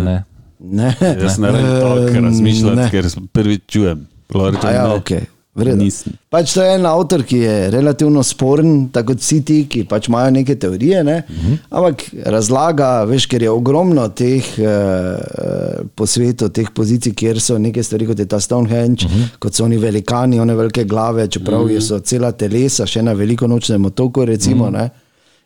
[0.00, 0.24] ne.
[0.72, 0.94] Ne.
[1.22, 2.90] Jaz ne Eh, tako razmišljati, ne.
[2.90, 4.06] ker prvič čujem.
[4.34, 4.94] Lahko rečem, ja, ne.
[4.94, 5.10] ok.
[5.56, 5.80] Vredo.
[5.80, 6.12] Nisem.
[6.28, 10.10] Pač to je en avtor, ki je relativno sporen, tako kot vsi ti, ki pač
[10.10, 11.00] imajo neke teorije.
[11.04, 11.22] Ne?
[11.28, 11.56] Uh -huh.
[11.70, 17.82] Ampak razlaga, veš, ker je ogromno teh uh, po svetu, teh pozicij, kjer so neke
[17.82, 19.28] stvari, kot je ta Stonehenge, uh -huh.
[19.38, 21.80] kot so oni velikani, one velike glave, čeprav uh -huh.
[21.80, 24.64] so cela telesa, še na veliko nočnem otoku, recimo.
[24.64, 24.88] Uh -huh.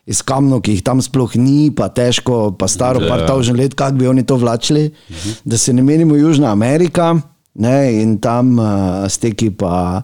[0.05, 3.07] Iz kamnov, ki jih tam sploh ni, pa težko, pa staro, Ja.
[3.07, 4.89] par tavžen let, kako bi oni to vlačili.
[5.09, 5.41] Uh -huh.
[5.45, 7.21] Da se ne menimo Južna Amerika,
[7.53, 10.01] ne, in tam uh, steki pa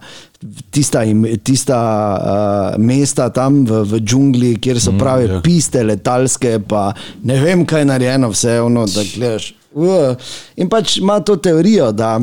[0.72, 1.04] tista,
[1.44, 1.80] tista
[2.18, 5.38] uh, mesta tam v, v džungli, kjer so prave ja.
[5.38, 6.92] mm, piste letalske, pa
[7.24, 9.54] ne vem, kaj je narejeno, vse ono, da gledaš.
[9.78, 10.14] Uh,
[10.58, 12.18] in pač ima to teorijo, da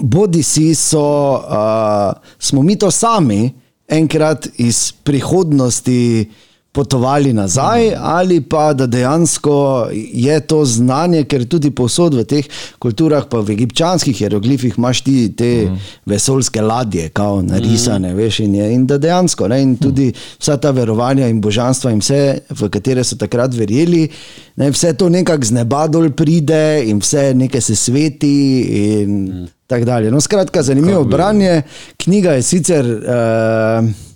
[0.00, 3.52] bodi si so, uh, smo mi to sami
[3.88, 6.30] enkrat iz prihodnosti
[6.74, 12.48] potovali nazaj, ali pa da dejansko je to znanje, ker tudi posod v teh
[12.82, 15.76] kulturah, pa v egipčanskih hieroglifih imaš ti te mm.
[16.10, 18.16] vesoljske ladje, kao narisane, mm.
[18.18, 20.08] veš, in, je, in da dejansko, ne, in tudi
[20.40, 24.08] vsa ta verovanja in božanstva in vse, v katere so takrat verjeli,
[24.56, 28.34] ne, vse to nekako z neba dol pride in vse nekaj se sveti
[28.80, 29.46] in mm.
[29.70, 30.10] tako dalje.
[30.10, 31.62] No, skratka, zanimivo branje,
[32.02, 32.90] knjiga je sicer.
[32.98, 34.10] Uh,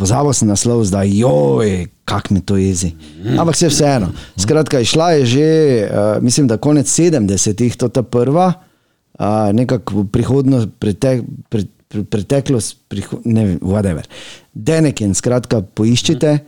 [0.00, 2.94] Pozabil sem naslov, zdaj, joj, kak me to jezi.
[3.36, 4.08] Ampak se vseeno.
[4.40, 5.48] Skratka, išla je že,
[5.84, 8.54] uh, mislim, da konec 70-ih, to ta prva,
[9.20, 11.20] uh, nekako prihodnost, pretek,
[11.52, 14.08] pre, pre, preteklost, priho, ne vem, whatever.
[14.54, 16.38] Deneken, skratka, poiščite.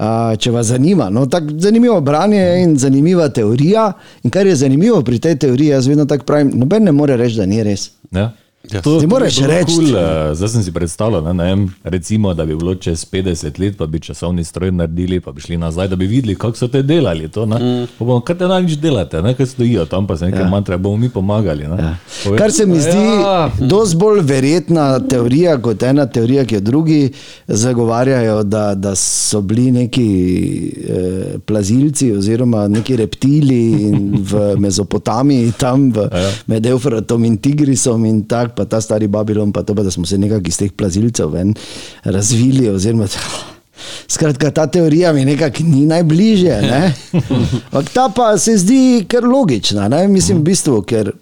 [0.00, 3.90] Uh, če vas zanima, no, tako zanimivo branje je in zanimiva teorija.
[4.24, 7.36] In kar je zanimivo pri tej teoriji, jaz vedno tako pravim, noben ne more reči,
[7.42, 7.90] da ni res.
[8.14, 8.30] Ja.
[8.62, 8.82] Ja.
[8.82, 9.72] To, to moraš bi reči.
[9.72, 13.60] Cool, uh, zdaj sem si predstavljal, ne, ne vem, recimo, da bi bilo čez 50
[13.60, 16.68] let, pa bi časovni stroj naredili, pa bi šli nazaj, da bi videli, kako so
[16.68, 17.28] te delali.
[17.28, 17.86] To, mm.
[17.98, 20.48] bomo, kaj te največ delate, ne, kaj stojijo tam, pa se nekaj ja.
[20.48, 21.64] mantra, bomo mi pomagali.
[21.64, 21.76] Ne.
[21.78, 21.94] Ja.
[22.24, 23.50] Pove- Kar se mi zdi Ja.
[23.60, 27.12] dosti bolj verjetna teorija kot ena teorija, ki jo drugi
[27.48, 30.06] zagovarjajo, da, da so bili neki
[30.88, 36.30] eh, plazilci oziroma neki reptili v Mezopotamiji, tam v, Ja.
[36.46, 40.06] med Eufratom in Tigrisom in tako, pa ta stari Babilon, pa to, pa da smo
[40.06, 41.54] se nekako iz teh plazilcev ven
[42.04, 42.68] razvili.
[42.68, 43.06] Oziroma,
[44.08, 46.60] Skratka, ta teorija mi nekako ni najbližje.
[46.62, 46.94] Ne?
[47.72, 50.08] Ampak ta pa se zdi kar logična, ne?
[50.08, 51.12] mislim, v bistvu, ker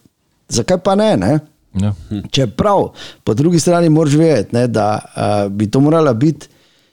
[0.49, 1.17] zakaj pa ne?
[1.17, 1.39] ne?
[1.81, 1.93] Ja.
[2.31, 2.89] Čeprav,
[3.25, 6.49] po drugi strani moraš vedeti, ne, da uh, bi to morala biti.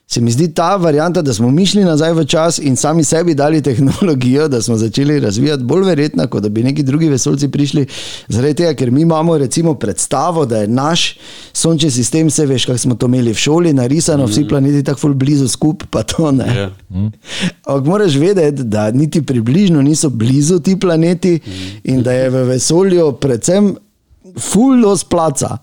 [0.08, 3.34] Se mi zdi ta varianta, da smo mi šli nazaj v čas in sami sebi
[3.34, 7.86] dali tehnologijo, da smo začeli razvijati, bolj verjetna, kot da bi neki drugi vesoljci prišli.
[8.28, 11.18] Zaradi tega, ker mi imamo recimo predstavo, da je naš
[11.54, 15.14] sončni sistem, se veš, kako smo to imeli v šoli, narisano, vsi planeti tako ful
[15.14, 16.56] blizu skupaj, pa to ne.
[16.56, 16.70] Ja.
[17.66, 21.40] Ampak moraš vedeti, da niti približno niso blizu ti planeti
[21.84, 23.76] in da je v vesolju predvsem
[24.40, 25.58] fullo splaca.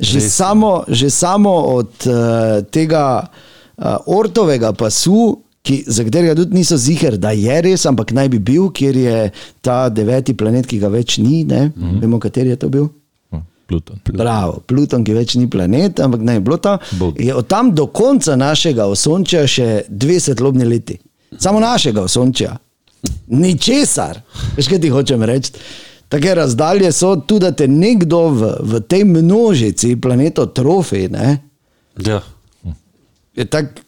[0.00, 0.30] Že Res je.
[0.30, 3.26] samo, že samo od uh, tega
[4.06, 8.68] ortovega pasu, ki, za katerega tudi niso ziger, da je res, ampak naj bi bil,
[8.72, 9.30] kjer je
[9.64, 11.72] ta deveti planet, ki ga več ni, ne?
[11.76, 12.00] mm -hmm.
[12.00, 12.88] vemo, kateri je to bil.
[13.66, 13.96] Pluton.
[14.12, 16.78] Bravo, Pluton, ki več ni planet, ampak naj bi bilo tam.
[17.16, 20.98] Je od tam do konca našega osončja še dve svetlobni leti.
[21.40, 22.56] Samo našega osončja.
[23.26, 24.20] Ničesar.
[24.56, 25.56] Veš, kaj ti hočem reči?
[26.12, 31.08] Take razdalje so tudi, da te nekdo v, v tej množici planetov trofi.
[31.10, 31.38] Ne?
[32.04, 32.20] Ja.
[33.36, 33.80] Je tako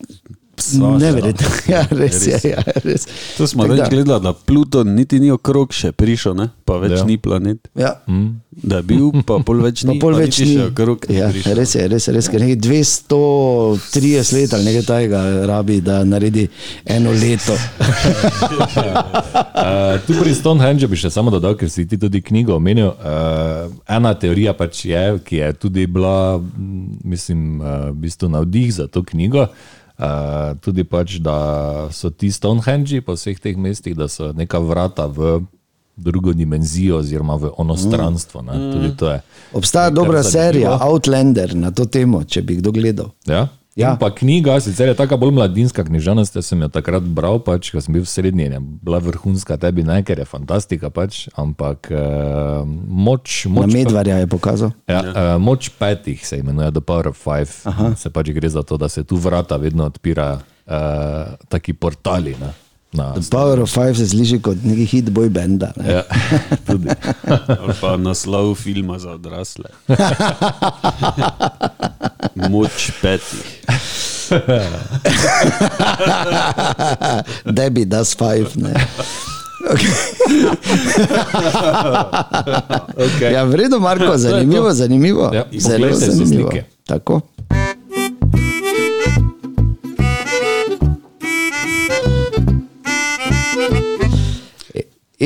[0.58, 0.98] Svašta.
[0.98, 1.46] neverjetno.
[1.68, 2.32] Ja, res je.
[2.34, 2.44] Res.
[2.46, 3.06] Ja, res.
[3.36, 6.48] To smo več da, gledali, da Pluton niti ni okrog še prišel, ne?
[6.64, 6.98] pa več Ja.
[6.98, 7.04] ja.
[7.04, 7.68] ni planet.
[7.74, 7.92] Ja.
[8.56, 9.98] Da je bil, pa pol več Pa ni.
[9.98, 10.56] pol pa več niti ni.
[10.56, 11.54] še Okrog Ja, prišel.
[11.54, 12.38] res je, res je, res je.
[12.38, 16.46] Nekaj 230 let ali nekaj tajega rabi, da naredi
[16.86, 17.54] eno leto.
[19.56, 22.90] Uh, tu pri Stonehenge bi še samo dodal, ker si ti tudi knjigo omenil.
[22.90, 22.96] Uh,
[23.88, 26.46] ena teorija pač je, ki je tudi bila, m,
[27.04, 29.48] mislim, uh, v bistvu navdih za to knjigo.
[29.96, 35.06] Uh, tudi pač, da so ti Stonehenge po vseh teh mestih, da so neka vrata
[35.08, 35.40] v
[35.96, 38.42] drugo dimenzijo, oziroma v onostranstvo.
[38.42, 38.72] ne.
[38.72, 39.20] Tudi to je.
[39.52, 43.10] Obstaja dobra serija Outlander na to temo, če bi kdo gledal.
[43.24, 43.48] Ja?
[43.76, 43.90] Ja.
[43.90, 43.96] Ja.
[44.00, 47.80] Pa knjiga, sicer je tako bolj mladinska književnost, jaz sem jo takrat bral, pač, ko
[47.84, 52.64] sem bil v srednji, je bila vrhunska, tebi ne, ker je fantastika, pač, ampak uh,
[52.88, 54.72] moč, Na moč, Medvarja je pokazal.
[54.88, 57.52] ja, uh, moč petih se imenuje The Power of Five.
[57.68, 57.92] Aha.
[58.00, 62.32] Se pač gre za to, da se tu vrata vedno odpira, uh, taki portali.
[62.40, 62.54] Ne,
[62.96, 65.72] na, Power of Five se sliši kot neki hit boy benda.
[65.76, 65.92] Ne?
[65.92, 66.02] ja,
[66.66, 66.88] tudi.
[67.48, 69.64] Ali pa naslov filma za odrasle.
[72.50, 73.62] Moč petih.
[77.56, 78.50] Debbie does five.
[78.56, 78.74] Ne?
[82.96, 83.32] Okay.
[83.32, 85.30] Ja, v redu, Marko, zanimivo, zanimivo.
[85.34, 86.50] Ja, Zelo zanimivo.
[86.50, 86.64] slike.
[86.86, 87.20] Tako.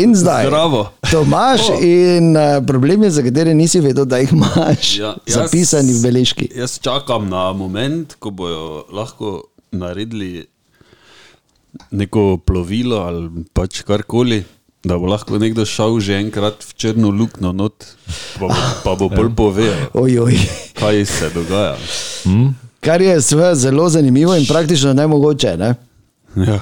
[0.01, 0.82] In zdaj, Zdravo.
[1.05, 5.34] Tomaš, in uh, problem je, za katere nisi vedel, da jih imaš Ja, ja, jaz-
[5.36, 6.48] zapisani v beležki.
[6.55, 9.42] Jaz čakam na moment, ko bojo lahko
[9.72, 10.46] naredili
[11.90, 14.42] neko plovilo ali pač karkoli,
[14.84, 17.84] da bo lahko nekdo šel že enkrat v črno luknjo not,
[18.34, 18.48] pa bo,
[18.84, 20.34] pa bo bolj povedal, Ojoj.
[20.74, 21.76] kaj se dogaja.
[22.80, 23.20] Kar je
[23.55, 25.57] zelo zanimivo in praktično nemogoče.
[25.57, 25.74] Ne?
[26.36, 26.61] Ja.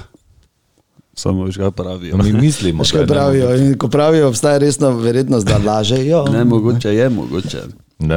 [1.19, 2.17] Samo veš, kaj pravijo.
[2.17, 3.57] Mi mislimo, Veš, da kaj je pravijo?
[3.57, 6.25] In ko pravijo, obstaja resna verjetnost, da lažejo.
[6.33, 7.63] Ne mogoče je mogoče.
[7.99, 8.17] Ne?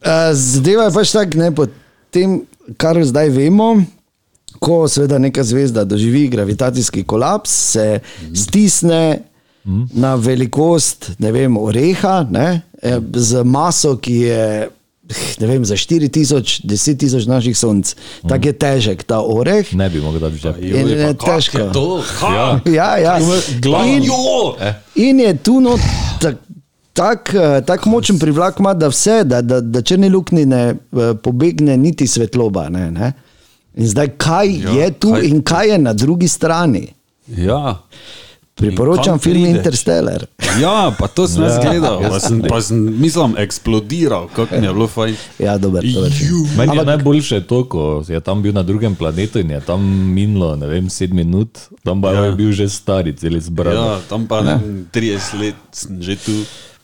[0.00, 1.66] Eh, Zadeva je pač tako, ne, po
[2.10, 2.36] tem,
[2.78, 3.72] kar zdaj vemo,
[4.62, 8.00] ko seveda neka zvezda doživi gravitacijski kolaps, se
[8.34, 9.18] stisne
[9.92, 14.68] na velikost ne vem, oreha, ne, eh, z maso, ki je
[15.40, 17.94] ne vem, za 4000, 10 tisoč naših sonc.
[18.28, 19.74] Tako je težek ta oreh.
[19.74, 20.56] ne bi mogel dati žep.
[20.58, 21.58] In je težko.
[21.58, 22.02] Je to?
[22.22, 22.60] Ja.
[22.66, 23.18] Ja, ja.
[23.86, 24.56] In, Jo!
[24.94, 25.80] in je tu not
[26.20, 26.36] tak,
[26.92, 31.14] tak, eh, tak močen privlak, ima, da vse, da, da, da črni luknji ne eh,
[31.14, 32.68] pobegne niti svetloba.
[32.68, 33.12] Ne, ne.
[33.76, 35.22] In zdaj, kaj Ja, je tu kaj...
[35.22, 36.86] in kaj je na drugi strani?
[37.28, 37.82] Ja.
[38.56, 39.56] Priporočam film prideš?
[39.56, 40.26] Interstellar.
[40.56, 44.72] Ja, pa to sem Ja, gledal, pa sem, pa sem mislim, eksplodiral, kako mi je
[44.72, 45.14] bilo fajn.
[45.38, 45.84] Ja, dober.
[45.84, 49.84] Meni je Ampak- najboljše to, ko je tam bil na drugem planetu in je tam
[50.14, 52.24] minilo, ne vem, sedem minut, tam pa Ja.
[52.24, 53.74] je bil že stari, celi zbran.
[53.74, 56.32] Ja, tam pa ne, vem, 30 let sem že tu.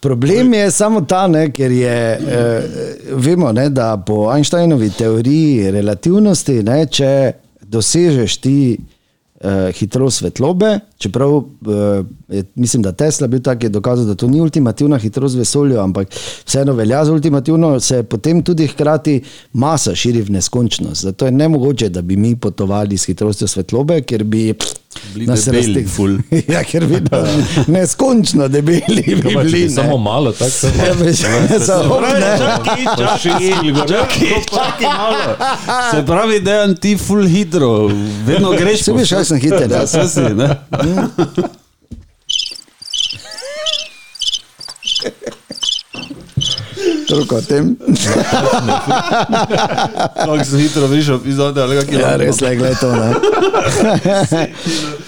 [0.00, 2.62] Problem je samo ta, ne, ker je, eh,
[3.12, 8.76] vemo, ne, da po Einsteinovi teoriji relativnosti, ne, če dosežeš ti
[9.42, 14.26] eh, hitrost svetlobe, čeprav eh, je, mislim, da Tesla bil tak, je dokazal, da to
[14.26, 16.08] ni ultimativna hitrost v vesolju, ampak
[16.44, 19.22] vseeno velja za ultimativno, se potem tudi hkrati
[19.52, 21.02] masa širi v neskončnost.
[21.02, 24.54] Zato je nemogoče, da bi mi potovali s hitrostjo svetlobe, ker bi Bili
[25.44, 26.18] debeli, raztek- ful.
[26.54, 27.28] ja, ker bi nas
[27.66, 29.52] neskončno debeli bi bili.
[29.52, 29.68] bi ne.
[29.68, 31.16] samo malo, tako se Ja, veš,
[31.66, 32.36] samo ne.
[35.90, 37.86] Se pravi, da je ti full hitro,
[38.26, 39.82] vedno greš Saj veš, kako sem hiter, ja.
[39.84, 40.56] Vse si, ne?
[47.12, 47.76] Toliko o tem.
[50.16, 52.88] Kako si hitro prišel, pizode, ali kak je Ja, res le, gledaj to.
[52.90, 53.10] Ne?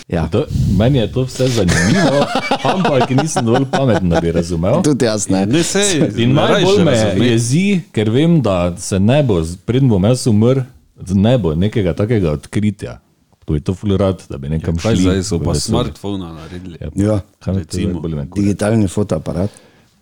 [0.08, 0.44] Ja, To,
[0.76, 2.26] meni je to vse zanimivo,
[2.64, 4.82] ampak nisem dovolj pameten, da bi razumel.
[4.82, 5.46] tudi jaz ne.
[5.46, 6.92] Ne sej, In najbolj me
[7.24, 10.60] jezi, ker vem, da se ne bo, predn bom jaz umrl,
[11.08, 12.98] ne bo nekega takega odkritja.
[13.44, 15.02] To je to fulurad, da bi nekam Kaj šli.
[15.02, 16.78] zdaj so pa smartfona naredili?
[16.80, 16.88] Ja.
[16.96, 18.00] Ja, Recimo.
[18.28, 19.50] digitalni fotoaparat.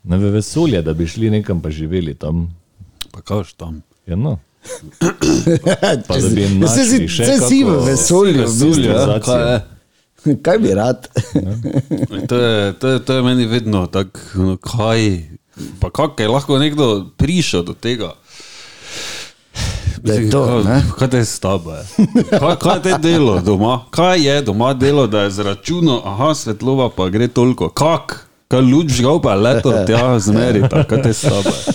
[0.04, 2.48] Ne v vesolje, da bi šli nekam pa živeli tam.
[3.12, 3.82] Pa kaš tam.
[4.06, 4.38] Ja, no.
[6.08, 8.84] Pa da bi jim našli še saj si v vesolju, v bistvu.
[8.86, 9.18] ja.
[9.22, 9.60] Kaj?
[10.42, 11.08] Kaj bi rad?
[12.30, 15.28] To je, to je, to je meni vedno tako, no, kaj,
[15.80, 16.86] pa kako je lahko nekdo
[17.18, 18.12] prišel do tega.
[20.02, 20.78] Da je Mislim, to, kaj, ne?
[20.98, 21.82] kaj te s tabo je?
[22.30, 23.84] Kaj, kaj je te delo doma?
[23.90, 27.68] Kaj je doma delo, da je zračunal, aha, svetlova pa gre toliko.
[27.68, 28.28] Kak?
[28.52, 31.74] Kaj luč žgal pa leto tja zmerita, kaj te s tabo je?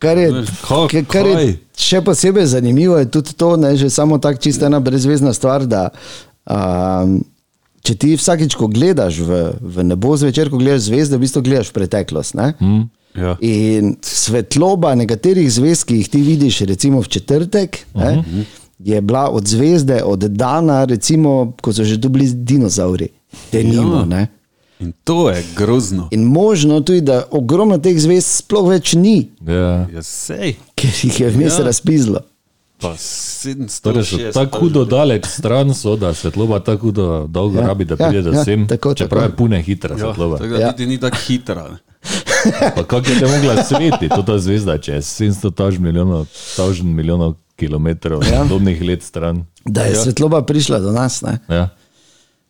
[0.00, 0.28] Kar je,
[0.64, 4.80] Kaj- kar- je še posebej zanimivo, je tudi to, ne, že samo tako čisto ena
[4.80, 5.88] brezvezna stvar, da
[6.44, 7.20] um,
[7.84, 11.72] če ti vsakič, ko gledaš v, v nebo zvečer, ko gledaš zvezde, v bistvu gledaš
[11.72, 12.36] preteklost.
[12.36, 12.52] Ne?
[12.60, 12.84] Hm?
[13.16, 13.32] Ja.
[13.40, 18.20] In svetloba nekaterih zvezd, ki jih ti vidiš, recimo v četrtek, ne,
[18.84, 23.08] je bila od zvezde oddana, recimo, ko so že tu bili dinozauri,
[23.52, 24.04] denimo.
[24.04, 24.20] Ja.
[24.20, 24.26] Ja.
[24.78, 26.08] In to je grozno.
[26.10, 29.86] In možno tudi, da ogromno teh zvezd sploh več ni, Ja.
[29.88, 30.56] Ja, sej.
[30.74, 31.58] ker jih je vmes Ja.
[31.58, 31.64] ja.
[31.64, 32.20] razpizlo.
[32.78, 37.66] Pa 700 Torej so tako hudo daleč stran, so, da svetloba tako hudo dolgo Ja,
[37.66, 38.66] rabi, da ja, pride do ja, sem.
[38.68, 39.32] tako, Čeprav tako.
[39.32, 40.36] je pune hitra Ja, svetloba.
[40.36, 40.66] tako da Ja.
[40.68, 41.62] niti ni tako hitra.
[41.64, 41.78] ne.
[42.76, 46.86] Pa kako je te mogla svetiti, to ta zvezda, če je 700 taž milijonov, tažen
[46.88, 48.42] milijonov kilometrov, Ja.
[48.42, 49.44] podobnih let stran.
[49.64, 50.02] Da je ja.
[50.02, 51.22] svetloba prišla do nas.
[51.22, 51.38] Ne?
[51.48, 51.68] Ja.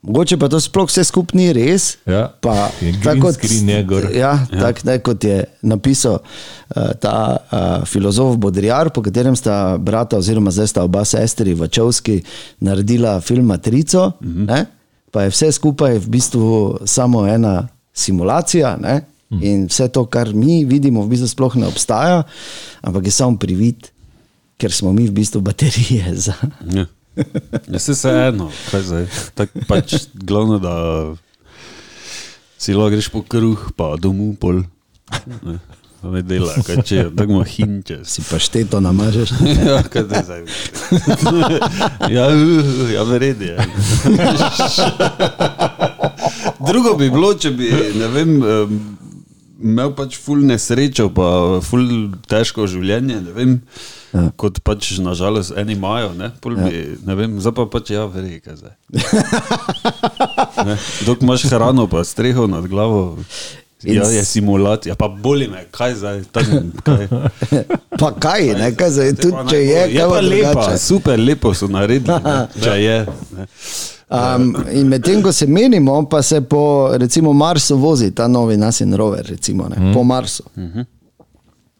[0.06, 1.96] Mogoče pa to sploh vse skupaj ni res.
[2.06, 2.28] Ja.
[2.40, 2.68] Pa,
[3.02, 4.14] tako kot-.
[4.14, 4.60] Ja, ja.
[4.60, 10.50] tako ne, kot je napisal uh, ta uh, filozof Bodrijar, po katerem sta brata, oziroma
[10.54, 12.20] zdaj sta oba sestri Vačovski
[12.60, 14.46] naredila film Matrico, mm Mhm.
[14.48, 14.64] -hmm.
[15.10, 18.76] pa je vse skupaj v bistvu samo ena simulacija.
[18.76, 19.00] Ne?
[19.32, 19.42] Mhm.
[19.42, 22.22] In vse to, kar mi vidimo, v bistvu sploh ne obstaja,
[22.82, 23.90] ampak je samo privid,
[24.58, 26.32] ker smo mi v bistvu baterije za.
[26.74, 26.86] Ja.
[27.72, 29.06] Ja, se eno, kaj zdaj.
[29.34, 30.74] Tak pač glavno, da
[32.58, 34.62] Si lahko greš po kruh, pa domov pol.
[35.44, 35.58] Ne,
[36.02, 37.98] ne dela, kaj če, tako ima hinče.
[38.08, 39.34] Si pa šteto namažeš.
[39.68, 40.42] Ja, kaj te zdaj?
[42.16, 42.30] Ja,
[42.90, 43.52] ja, verjedi.
[43.52, 43.66] Ja.
[46.64, 47.68] Drugo bi bilo, če bi,
[48.00, 48.80] ne vem, em,
[49.62, 51.84] imel pač ful nesrečo, pa ful
[52.28, 53.54] težko življenje, ne vem,
[54.12, 54.26] ja.
[54.40, 58.42] kot pač nažalost eni imajo, ne, pol bi, ne vem, zdaj pa pač ja, verjedi,
[58.44, 58.74] kaj zdaj.
[60.66, 60.76] Ne,
[61.06, 63.16] Dok imaš hrano, pa streho nad glavo.
[63.84, 67.08] In Ja, je simulacija, pa boli me, kaj zdaj, tako, kaj.
[68.00, 71.68] Pa kaj, ne, kaj zdaj, tudi če je, je kaj pa lepa, super lepo so
[71.68, 72.96] naredili, ne, če je.
[73.36, 73.46] Ne.
[74.08, 76.60] Um, in medtem, ko se menimo, pa se po
[76.92, 80.42] recimo Marsu vozi ta novi nasin rover, recimo, ne, po Marsu.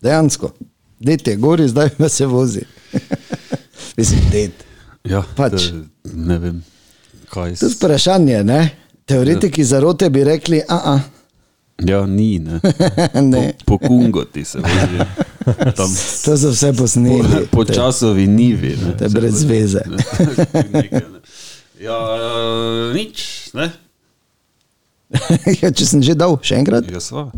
[0.03, 0.51] Dejansko,
[1.01, 2.61] det je gori, zdaj pa se vozi.
[3.97, 4.51] Mislim, det.
[5.05, 5.53] Ja, Pač.
[5.53, 6.64] to- ne vem,
[7.31, 8.70] kaj To je vprašanje, ne?
[9.05, 11.01] Teoretiki zarote bi rekli, a, a
[11.79, 12.61] Ja, ni, ne.
[13.22, 14.99] ne, Po, po kungoti se vozi.
[15.77, 15.91] Tam
[16.24, 17.47] to so vse po, posneli.
[17.51, 18.77] po časovi nivi.
[18.77, 18.97] Ne.
[18.97, 19.81] To je brez veze.
[20.72, 21.20] Nekaj, ne.
[21.77, 21.97] Ja,
[22.97, 23.68] nič, ne.
[25.61, 26.89] ja, če sem že dal, še enkrat.
[26.89, 27.29] Ja, sva.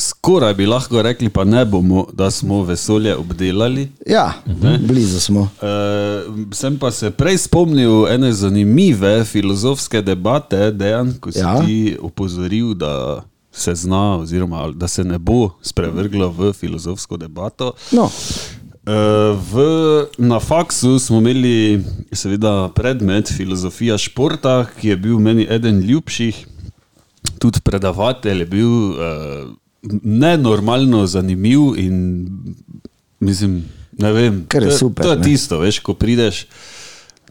[0.00, 3.90] Skoraj bi lahko rekli, pa ne bomo, da smo vesolje obdelali.
[4.08, 4.38] Ja,
[4.80, 5.50] blizu smo.
[5.60, 11.58] Uh, sem pa se prej spomnil ene zanimive filozofske debate, dejan, ko si ja.
[11.60, 13.20] ti opozoril, da
[13.52, 17.72] se zna, oziroma da se ne bo sprevrglo v filozofsko debato.
[17.92, 18.10] No,
[18.82, 19.62] Uh, v,
[20.18, 26.40] na faksu smo imeli seveda predmet filozofija športa, ki je bil meni eden ljubših,
[27.38, 28.96] tudi predavatelj je bil uh,
[30.02, 32.26] nenormalno zanimiv in
[33.20, 33.64] mislim,
[33.98, 35.24] ne vem, Kar je to, super, To je ne.
[35.24, 36.46] tisto, veš, ko prideš.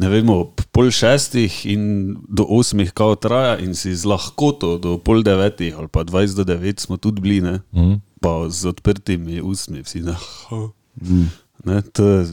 [0.02, 1.82] Ne vem, ob pol šestih in
[2.26, 6.46] do osmih, kao traja, in si z lahkoto do pol devetih ali pa dvajset do
[6.48, 7.60] devet smo tudi bili, ne?
[7.76, 8.00] Mm.
[8.22, 10.16] pa z odprtimi usmi, vsi na.
[11.02, 11.30] Mm.
[11.66, 12.26] Ne, to je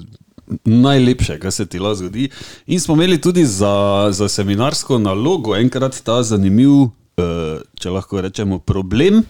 [0.65, 2.29] najlepše, kar se ti lahko zgodi.
[2.67, 8.59] In smo imeli tudi za, za seminarsko nalogo enkrat ta zanimiv, eh, če lahko rečemo,
[8.59, 9.23] problem.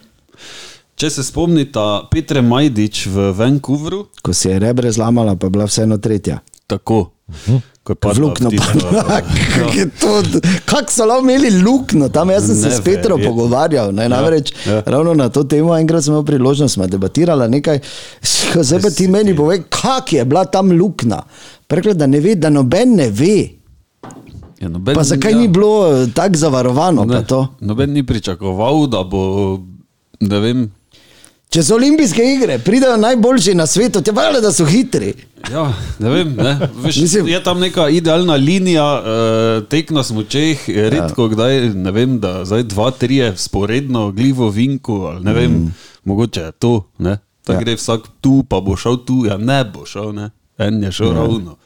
[0.98, 5.66] Če se spomnite, Petre Majdič v Vancouveru, ko si je rebre zlamala, pa je bila
[5.70, 6.40] vseeno tretja.
[6.68, 7.10] tako.
[7.88, 10.40] Ko je padla tisto- padla.
[10.64, 12.08] Kako so lahko imeli luknjo?
[12.08, 13.30] Tam jaz sem se Ne s Petro verjetno.
[13.30, 13.92] pogovarjal.
[13.92, 14.82] Ne, namreč, ja.
[14.86, 17.80] ravno na to temo enkrat smo imeli priložnost, smo debatirali nekaj.
[18.54, 21.22] Zdaj pa ti meni povej, kak je bila tam luknja.
[21.66, 23.48] Prekle, da ne ve, da noben ne ve.
[24.60, 27.04] Ja, noben, Pa zakaj ni bilo tako zavarovano?
[27.04, 27.24] Ne,
[27.60, 29.58] noben ni pričakoval, da bo,
[30.20, 30.68] ne vem,
[31.48, 35.14] Če so olimpijske igre, pridejo najboljši na svetu, te valjda, da so hitri.
[35.48, 35.62] Ja,
[35.98, 36.52] ne vem, ne.
[36.84, 41.28] Veš, Mislim- je tam neka idealna linija, uh, tek na smočeh, je redko ja.
[41.28, 45.74] kdaj, ne vem, da zdaj dva, tri sporedno, glivo vinku, ali ne vem, mm.
[46.04, 47.16] mogoče je to, ne.
[47.46, 47.58] Da Ja.
[47.58, 47.64] ja.
[47.64, 50.30] gre vsak tu, pa bo šel tu, ja ne bo šel, ne.
[50.58, 51.22] En je šel ja.
[51.22, 51.56] ravno,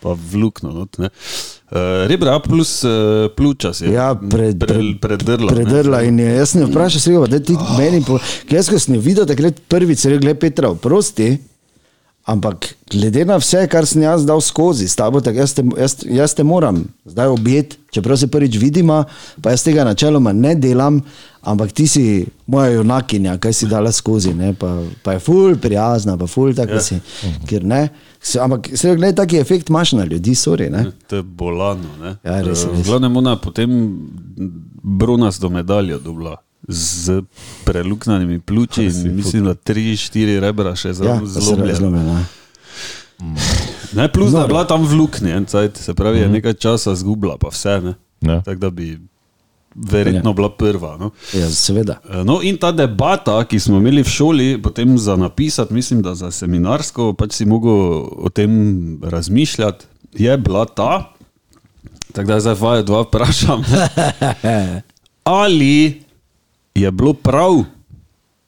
[0.00, 0.70] pa vlukno.
[0.72, 1.06] Not, ne.
[1.06, 1.61] uh,
[2.08, 2.90] Rebra plus uh,
[3.36, 5.52] pljuča si je Ja, pred, pre, predrla.
[5.52, 5.54] ne.
[5.54, 7.78] Predrla in je, jaz sem jo vprašal, se da ti oh.
[7.78, 8.18] meni, po,
[8.50, 11.38] jaz ko sem videl takrat prvič, se rekel, Petra, oprosti,
[12.28, 15.96] ampak glede na vse, kar sem jaz dal skozi s tabo, tako jaz te, jaz,
[16.04, 19.04] jaz te moram zdaj objeti, čeprav se prvič vidimo,
[19.40, 21.00] pa jaz tega načeloma ne delam,
[21.40, 22.04] ampak ti si
[22.46, 26.78] moja junakinja, kaj si dala skozi, ne, pa, pa je ful prijazna, pa ful tako
[26.78, 26.84] ja.
[26.84, 27.00] si,
[27.48, 27.86] ker ne.
[28.22, 30.84] Se, ampak se gledaj, taki efekt imaš na ljudi, sorry, ne.
[31.06, 31.88] To je bolano.
[32.00, 32.16] Ne?
[32.24, 32.78] Ja, res Eh, res.
[32.78, 33.98] V glavnem ona potem
[34.82, 36.36] bronasto medaljo dobila
[36.68, 37.22] z
[37.64, 41.68] preluknjenimi pljuči in mislim, da tri, štiri rebra še Ja, zelo se zlomljene.
[41.68, 42.24] razlomljena.
[43.92, 45.32] Ne, plus da je bila tam v luknji,
[45.74, 47.80] se pravi, je nekaj časa zgubila, pa vse.
[47.80, 47.94] Ne?
[48.22, 48.40] Ja.
[48.42, 48.98] Tako da bi
[49.74, 50.34] verjetno Ja.
[50.34, 50.96] bila prva.
[50.96, 51.10] No?
[51.32, 52.00] Ja, seveda.
[52.24, 56.30] No, in ta debata, ki smo imeli v šoli, potem za napisati, mislim, da za
[56.30, 57.72] seminarsko, pač si mogel
[58.18, 58.50] o tem
[59.02, 61.12] razmišljati, je bila ta.
[62.12, 63.62] Tako da zdaj vaju dva vprašam.
[65.24, 66.02] Ali
[66.74, 67.64] je bilo prav,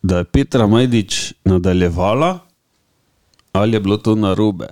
[0.03, 2.39] da je Petra Majdič nadaljevala,
[3.53, 4.67] ali je bilo to narobe?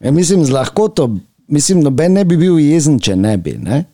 [0.00, 1.16] Ja, mislim, z lahkoto,
[1.48, 3.56] mislim, noben ne bi bil jezen, če ne bi.
[3.58, 3.84] Ne?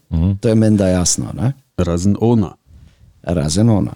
[0.41, 1.53] To je meni da jasno, ne?
[1.77, 2.53] Razen ona.
[3.23, 3.95] razen ona.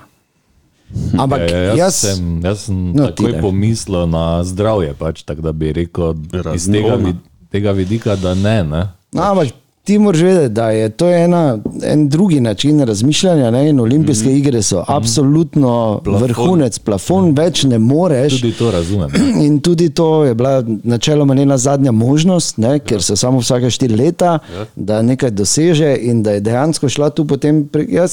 [1.18, 5.42] Ampak Ja, ja, jaz, jaz, sem, jaz sem No, takoj pomislil na zdravje, pač, tako
[5.44, 7.12] da bi rekel iz Razen tega, ona.
[7.52, 8.62] tega vidika, da ne.
[8.64, 8.82] ne.
[9.12, 9.52] no, ampak
[9.88, 13.50] ti moraš vedeti, da je to ena, en drugi način razmišljanja.
[13.50, 13.68] Ne?
[13.68, 14.38] In olimpijske mm -hmm.
[14.38, 16.22] igre so absolutno Plafon.
[16.22, 18.40] vrhunec, plafon več ne moreš.
[18.40, 19.10] Tudi to razumem.
[19.46, 23.96] In tudi to je bila načeloma njena zadnja možnost, ne, ker se samo vsake štiri
[23.96, 24.66] leta, ja.
[24.76, 27.68] da nekaj doseže in da je dejansko šla tu potem.
[27.68, 28.12] Pre, jaz,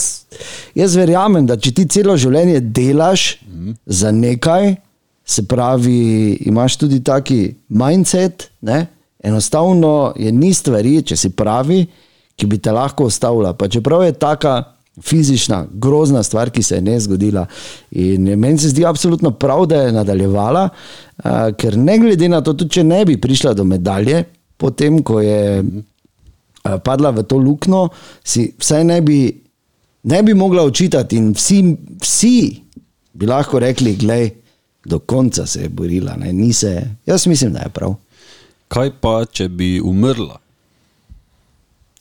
[0.76, 3.72] jaz verjamem, da če ti celo življenje delaš mm.
[3.86, 4.76] za nekaj,
[5.26, 8.86] se pravi, imaš tudi taki mindset, ne,
[9.26, 11.82] enostavno je ni stvari, če si pravi,
[12.36, 13.56] ki bi te lahko ustavila.
[13.58, 14.56] Pa čeprav je taka
[15.02, 17.46] fizična, grozna stvar, ki se je ne zgodila.
[17.92, 22.54] In meni se zdi absolutno prav, da je nadaljevala, uh, ker ne glede na to,
[22.54, 24.24] tudi če ne bi prišla do medalje,
[24.58, 27.88] potem ko je uh, padla v to luknjo,
[28.24, 29.20] si vsaj ne bi,
[30.12, 31.62] ne bi mogla očitati in vsi,
[32.02, 32.38] vsi
[33.16, 34.32] bi lahko rekli, gledaj,
[34.86, 36.16] do konca se je borila.
[36.22, 37.96] Ne, ni se, jaz mislim, da je prav.
[38.68, 40.40] Kaj pa, če bi umrla?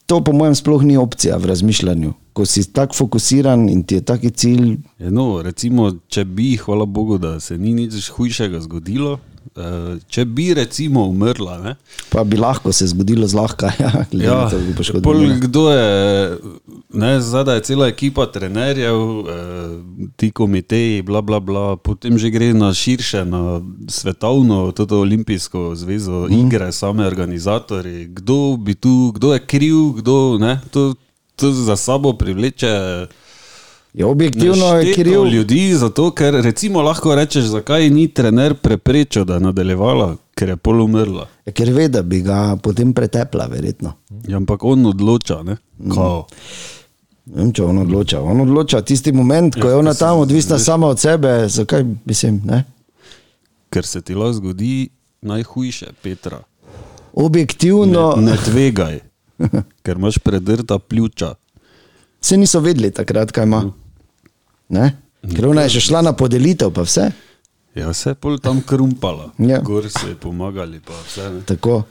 [0.07, 2.13] To, po mojem, sploh ni opcija v razmišljanju.
[2.37, 6.85] Ko si tako fokusiran in ti je taki cilj, Ja, No, recimo, če bi, hvala
[6.85, 9.19] Bogu, da se ni nič hujšega zgodilo.
[9.57, 11.75] Eh, Če bi recimo umrla, ne?
[12.11, 13.73] pa bi lahko se zgodilo zlahka.
[13.85, 15.35] Ja, Ja, da bi pol, poškodovala.
[15.41, 16.39] kdo je,
[16.93, 19.75] ne, zdaj je cela ekipa trenerjev, eh,
[20.17, 26.27] ti komiteji, bla, bla, bla, potem že gre na širše, na svetovno, toto olimpijsko zvezo,
[26.31, 26.47] mm.
[26.47, 30.95] igre, same organizatorji, kdo tu, kdo je kriv, kdo ne, to,
[31.37, 32.73] to za sabo privleče.
[33.95, 35.25] Ja, objektivno je kriv.
[35.25, 40.57] ljudi, zato ker recimo lahko rečeš, zakaj ni trener preprečil, da je nadaljevala, ker je
[40.57, 41.29] pol umrla.
[41.47, 43.93] Ja, Ker ve, da bi ga potem pretepla, verjetno.
[44.27, 45.57] Ja, ampak on odloča, ne?
[45.89, 46.27] Kao.
[47.27, 48.21] Ne vem, če on odloča.
[48.21, 51.49] On odloča tisti moment, ko Ja, je ona se tam odvisna veš- sama od sebe.
[51.49, 52.65] Zakaj, mislim, ne?
[53.71, 54.89] ker se ti lahko zgodi
[55.23, 56.43] najhujše, Petra.
[57.15, 59.01] Objektivno Ne, ne tvegaj,
[59.83, 61.35] ker imaš predrta pljuča.
[62.21, 63.63] se niso vedeli takrat, kaj ima.
[64.69, 64.93] Ne?
[65.37, 67.11] Ker ona je še šla na podelitev, pa vse.
[67.75, 69.59] Ja, se je pol tam krumpala, Ja.
[69.61, 71.31] gor se je pomagali, pa vse.
[71.31, 71.41] Ne.
[71.43, 71.83] Tako.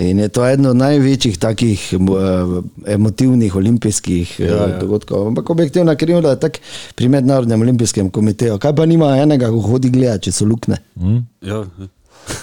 [0.00, 4.68] In je to eno od največjih takih uh, emotivnih olimpijskih ja, Ja, ja.
[4.68, 4.78] ja.
[4.78, 5.26] dogodkov.
[5.28, 6.58] Ampak objektivno krivda je tako
[6.94, 8.58] pri Mednarodnem olimpijskem komiteju.
[8.58, 10.78] Kaj pa nima enega, ko hodi gledati, če so lukne?
[10.96, 11.18] Hm?
[11.42, 11.88] Ja, ja.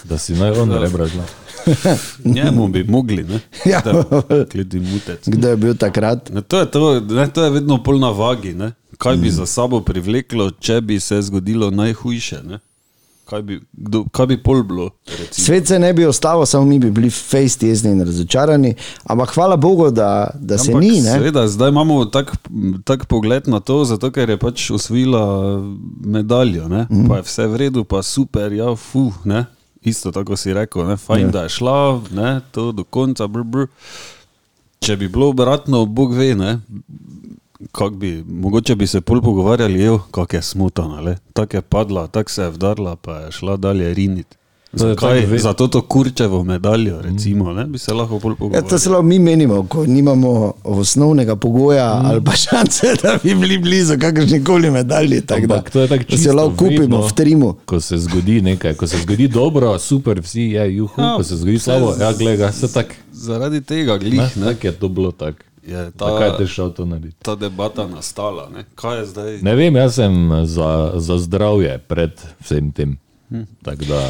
[0.09, 1.23] Da si naj on rebra zna.
[2.35, 3.39] njemu bi mogli, ne?
[3.71, 3.81] Ja.
[3.81, 3.93] Da,
[4.73, 5.27] mutec.
[5.27, 6.29] Kdo je bil takrat?
[6.29, 8.53] Ne, to, je to, ne, to je vedno pol na vagi.
[8.53, 8.71] Ne?
[8.97, 12.41] Kaj bi za sabo privleklo, če bi se zgodilo najhujše?
[12.43, 12.59] Ne?
[13.27, 14.89] Kaj, bi, kdo, kaj bi pol bilo?
[15.05, 15.45] recimo?
[15.45, 18.73] Svet se ne bi ostal, samo mi bi bili fejsti jezni in razočarani.
[19.03, 21.01] Ampak hvala Bogu, da, da se Ampak ni.
[21.01, 21.11] Ne?
[21.11, 22.31] Seveda, zdaj imamo tak,
[22.83, 25.23] tak pogled na to, zato ker je pač osvojila
[26.05, 26.67] medaljo.
[26.67, 26.87] Mm.
[26.89, 27.07] Mhm.
[27.07, 29.11] Pa je vse v redu, pa super, ja, fu.
[29.25, 29.45] Ne?
[29.83, 30.97] Isto tako si rekel, ne?
[30.97, 31.31] fajn, ja.
[31.31, 32.39] da je šla, ne?
[32.51, 33.27] to do konca.
[33.27, 33.67] Br, br.
[34.79, 36.59] Če bi bilo obratno, Bog ve, ne?
[37.71, 41.17] Kak bi, mogoče bi se pol pogovarjali, evo, kak je smutana, le.
[41.33, 44.37] tako je padla, tako se je vdarla, pa je šla dalje riniti.
[44.77, 45.37] To je Zakaj?
[45.39, 47.65] Za to kurčevo medaljo, recimo, ne?
[47.65, 48.69] bi se lahko pol Ja, pogovarjali.
[48.69, 52.05] to se mi menimo, ko nimamo osnovnega pogoja mm.
[52.05, 55.21] ali pa šance, da bi bili blizu kakršni koli medalji.
[55.21, 57.55] Da, Ampak to je tako da se lahko kupimo vedno, v trimu.
[57.65, 61.35] Ko se zgodi nekaj, ko se zgodi dobro, super, vsi je juhu, Ja, ko se
[61.35, 62.93] zgodi slabo, ja, gledaj, se tako.
[63.11, 65.37] Zaradi tega, glih, ne, Tako je to bilo tako.
[65.68, 66.11] Je Ta...
[66.11, 67.18] Zakaj te šel to narediti?
[67.24, 68.49] ta debata nastala.
[68.49, 68.65] Ne?
[68.76, 69.38] Kaj je zdaj?
[69.41, 72.97] Ne vem, jaz sem za, za zdravje pred vsem tem.
[73.30, 73.43] Hm.
[73.63, 74.01] Tako da,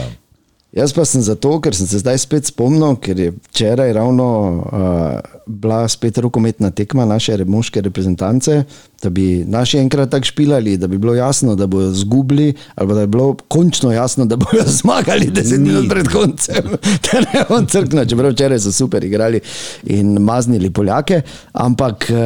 [0.76, 4.26] Jaz pa sem zato, ker sem se zdaj spet spomnil, ker je včeraj ravno
[4.60, 8.64] uh, bila spet rokometna tekma naše moške reprezentance,
[9.04, 13.06] da bi naši enkrat tako špilali, da bi bilo jasno, da bodo zgubili, ali da
[13.06, 16.76] bi bilo končno jasno, da bodo zmagali deset minut pred koncem.
[17.08, 19.40] Da ne on crkne, čeprav včeraj so super igrali
[19.84, 21.22] in maznili Poljake.
[21.54, 22.18] Ampak uh,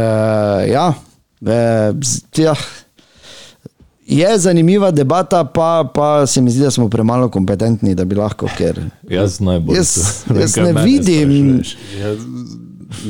[0.72, 0.94] ja,
[1.46, 2.56] eh, z- ja.
[4.12, 8.50] Je zanimiva debata, pa, pa se mi zdi, da smo premalo kompetentni, da bi lahko.
[8.58, 9.78] Ker jaz najbolj.
[9.78, 11.30] Jaz- to- jaz ne vidim.
[11.64, 11.78] sprašuješ.
[11.96, 12.10] Ja,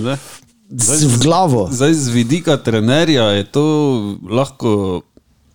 [0.03, 0.17] ne.
[0.69, 1.69] z, v glavo.
[1.71, 3.65] Zdaj, z vidika trenerja je to
[4.29, 5.01] lahko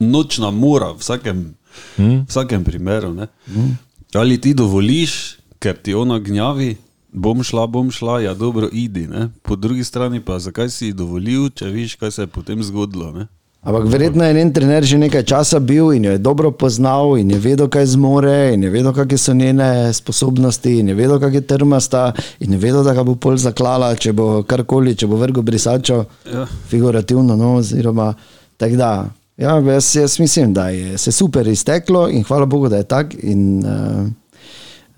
[0.00, 1.54] nočna mora v vsakem,
[1.96, 2.26] hmm?
[2.28, 3.14] vsakem primeru.
[3.14, 3.26] Ne?
[3.46, 3.78] Hmm?
[4.14, 6.76] Ali ti dovoliš, ker ti ona gnjavi,
[7.12, 9.06] bom šla, bom šla, ja, dobro, idi.
[9.06, 9.28] Ne?
[9.42, 13.12] Po drugi strani pa zakaj si dovolil, če veš, kaj se je potem zgodilo.
[13.12, 13.26] Ne?
[13.66, 17.30] Ampak verjetno je njen trener že nekaj časa bil in jo je dobro poznal in
[17.30, 21.34] je vedel, kaj zmore, in je vedel, kakšne so njene sposobnosti, in je vedel, kak
[21.34, 25.18] je trmasta, in je vedel, da ga bo pol zaklala, če bo karkoli, če bo
[25.18, 26.46] vrgo brisačo, Ja.
[26.70, 28.14] figurativno, no, oziroma
[28.56, 28.90] tako da.
[29.36, 33.16] Ja, jaz, jaz mislim, da je se super izteklo in hvala Bogu, da je tako.
[33.18, 34.06] Uh,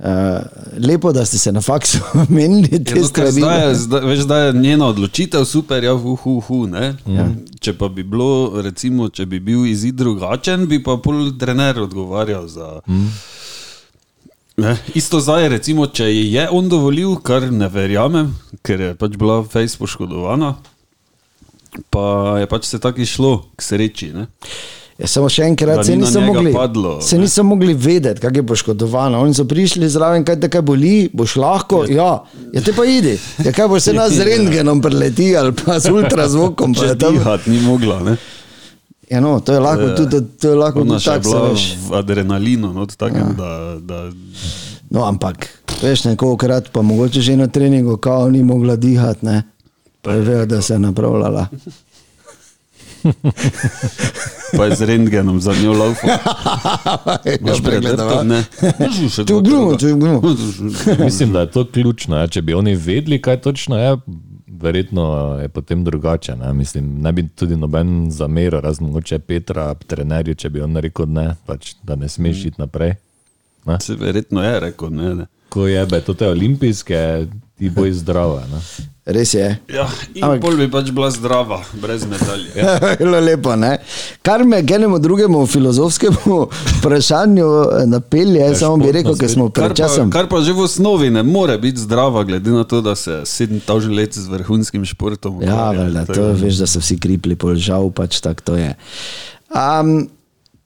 [0.01, 0.07] Uh,
[0.79, 3.31] lepo, da ste se na faksu menili te Ja, no, stvari.
[3.33, 6.95] zdaj, je- zdaj, veš, zdaj je njena odločitev super, ja, hu, hu, hu, ne.
[7.05, 7.27] Ja.
[7.61, 8.29] Če pa bi bilo,
[8.63, 12.81] recimo, če bi bil izid drugačen, bi pa pol trener odgovarjal za.
[12.87, 13.09] Mm.
[14.57, 18.31] Ne, isto zdaj, recimo, če je on dovolil, kar ne verjamem,
[18.63, 20.55] ker je pač bila fejs poškodovana,
[21.91, 22.07] pa
[22.39, 24.13] je pač se tako išlo k sreči.
[24.13, 24.27] Ne.
[24.99, 29.21] Ja, samo še enkrat, se niso, mogli, padlo, se niso mogli vedeti, kako je poškodovana.
[29.23, 31.85] Oni so prišli zraven, kaj te kaj boli, boš lahko.
[31.87, 33.15] Ja, ja te pa idi.
[33.45, 36.75] Ja, kaj boš se nas z rentgenom preleti ali pa z ultrazvokom.
[36.75, 38.17] Če je tam- dihat ni mogla, ne.
[39.09, 41.69] Ja, no, to je lahko tudi, to je lahko tudi je tako, bila veš.
[41.89, 43.33] v adrenalinu, no, takem, ja.
[43.39, 43.99] da, da
[44.91, 45.47] No, ampak,
[45.83, 49.43] veš, nekolikrat pa mogoče že na treningu, kao ni mogla dihati, ne.
[50.03, 51.47] Pa je vejo, da se je napravljala.
[54.57, 55.75] pa je z rentgenom za njo.
[57.41, 58.27] Boš pregledal?
[58.27, 58.45] Ne.
[59.11, 59.79] Še Tu dva glumo, kroga.
[59.79, 60.35] tu glumo.
[61.05, 62.17] Mislim, da je to ključno.
[62.17, 62.27] Ja.
[62.27, 63.97] Če bi oni vedeli, kaj točno je,
[64.47, 66.37] verjetno je potem drugače.
[66.37, 71.07] Ne, Mislim, ne bi tudi noben zameril, razen mogoče Petra, trenerju, če bi on rekel
[71.07, 72.95] ne, pač, da ne smeš iti naprej.
[73.67, 73.81] Ne?
[73.81, 75.15] Se verjetno je rekel, ne.
[75.15, 75.27] ne.
[75.49, 77.27] Ko je be, to te olimpijske,
[77.59, 78.45] ti boj zdrava.
[78.53, 78.61] Ne?
[79.09, 79.47] Res je.
[79.69, 82.53] Ja, in Ampak- pol bi pač bila zdrava, brez medalje.
[83.01, 83.79] Bilo lepo, ne?
[84.21, 86.37] Kar me k enemu drugemu filozofskemu
[86.77, 90.11] vprašanju eh, napelje, samo bi rekel, ker smo Kar pred pa, časom.
[90.11, 93.65] kar pa že v osnovi ne more biti zdrava, glede na to, da se 7000
[93.91, 97.89] let z vrhunskim športom Ja, valjda, to da- veš, da so vsi kripli, pol žal
[97.91, 98.75] pač tako to je.
[99.49, 100.05] Um,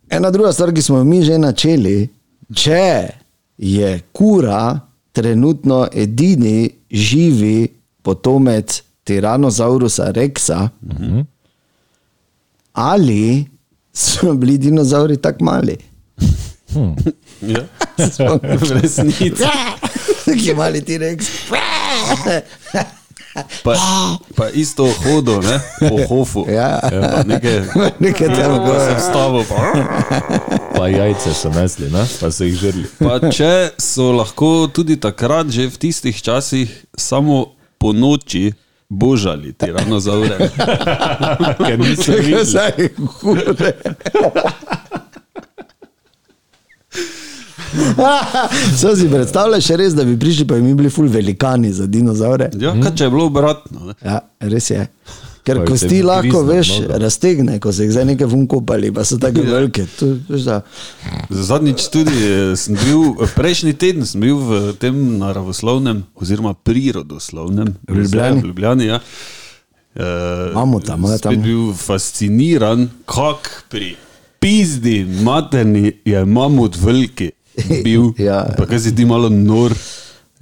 [0.08, 2.08] ena druga stvar, ki smo mi že načeli,
[2.50, 3.06] če
[3.56, 4.80] je kura
[5.12, 7.68] trenutno edini živi
[8.02, 11.24] potomec Tyrannosaurusa Rexa, uh -huh.
[12.72, 13.46] ali
[13.92, 15.76] so bili dinozauri tako mali?
[17.42, 17.64] Ja,
[18.60, 19.32] v resnici.
[20.26, 21.26] Taki mali ti Rex.
[23.64, 23.74] Pa,
[24.36, 26.44] pa isto hodo, ne, po hofu.
[26.52, 26.80] Ja.
[26.84, 27.64] Pa Nekaj,
[27.98, 28.98] Nekaj tam ko se gor.
[28.98, 29.60] vstavo, pa.
[30.76, 32.04] Pa jajce so nesli, ne?
[32.20, 32.84] pa so jih žrli.
[33.00, 38.52] Pa če so lahko tudi takrat, že v tistih časih, samo po noči
[38.88, 40.38] božali tiranozaure.
[41.66, 42.44] Ker niso videli.
[42.44, 42.88] Zdaj,
[43.20, 43.72] hure.
[48.76, 52.50] So si predstavljaš, res, da bi prišli, pa bi mi bili ful velikani za dinozaure.
[52.60, 53.86] Ja, kaj če je bilo obratno?
[53.88, 53.94] Ne?
[54.04, 54.86] Ja, res je.
[55.42, 56.98] Ker Pa kosti lahko, griznil veš, nogo.
[57.02, 59.86] raztegne, ko se jih zdaj nekaj vunkopali, pa so tako velike.
[59.98, 60.60] To, veš, da,
[61.30, 68.46] Zadnjič tudi eh, sem bil, prejšnji teden sem bil v tem naravoslovnem, oziroma prirodoslovnem Ljubljani?
[68.46, 68.86] Ljubljani.
[68.86, 69.00] Ja.
[69.94, 71.34] Uh, Mamuta, ima tam.
[71.34, 73.96] Spet bil fasciniran, kako pri
[74.40, 77.30] pizdi materni je mamut veliki
[77.84, 78.12] bil.
[78.18, 78.46] Ja.
[78.58, 79.74] Pa kaj si ti malo nor.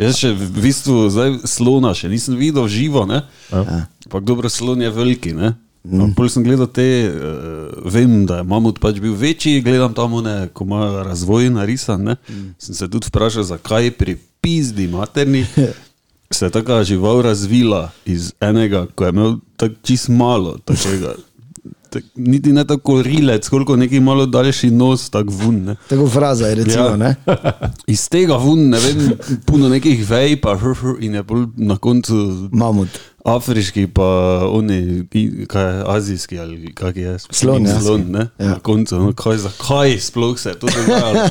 [0.00, 3.22] Jaz še v bistvu zdaj slona še nisem videl živo, ne?
[3.52, 5.54] Ampak dobro, slon je veliki, ne?
[5.80, 6.12] Mm.
[6.12, 10.50] Pol sem gledal te, uh, vem, da je mamut pač bil večji, gledam tam, one,
[10.52, 12.04] ko ima razvoj narisan.
[12.04, 12.16] Ne?
[12.28, 12.50] Mm.
[12.60, 15.46] Sem se tudi vprašal, zakaj pri pizdi materni
[16.30, 21.14] se je taka žival razvila iz enega, ko je imel tako čist malo takega.
[21.90, 25.56] Tak, niti ne tako rilec, koliko neki malo daljši nos, tako vun.
[25.64, 25.74] Ne?
[25.88, 26.96] tako fraza je recimo, Ja.
[26.96, 27.14] ne?
[27.86, 29.10] Iz tega vun, ne vem,
[29.44, 32.14] puno nekih vej, pa hr, hr, in je pol na koncu
[32.52, 32.88] Mamut.
[33.24, 34.06] afriški, pa
[34.46, 35.04] oni,
[35.46, 37.16] kaj je azijski ali kak je.
[37.30, 37.80] Slon, ja.
[37.80, 38.28] Slon, ne?
[38.38, 38.46] Ja.
[38.48, 41.26] Na koncu, no, kaj, zakaj sploh se je to dogajalo.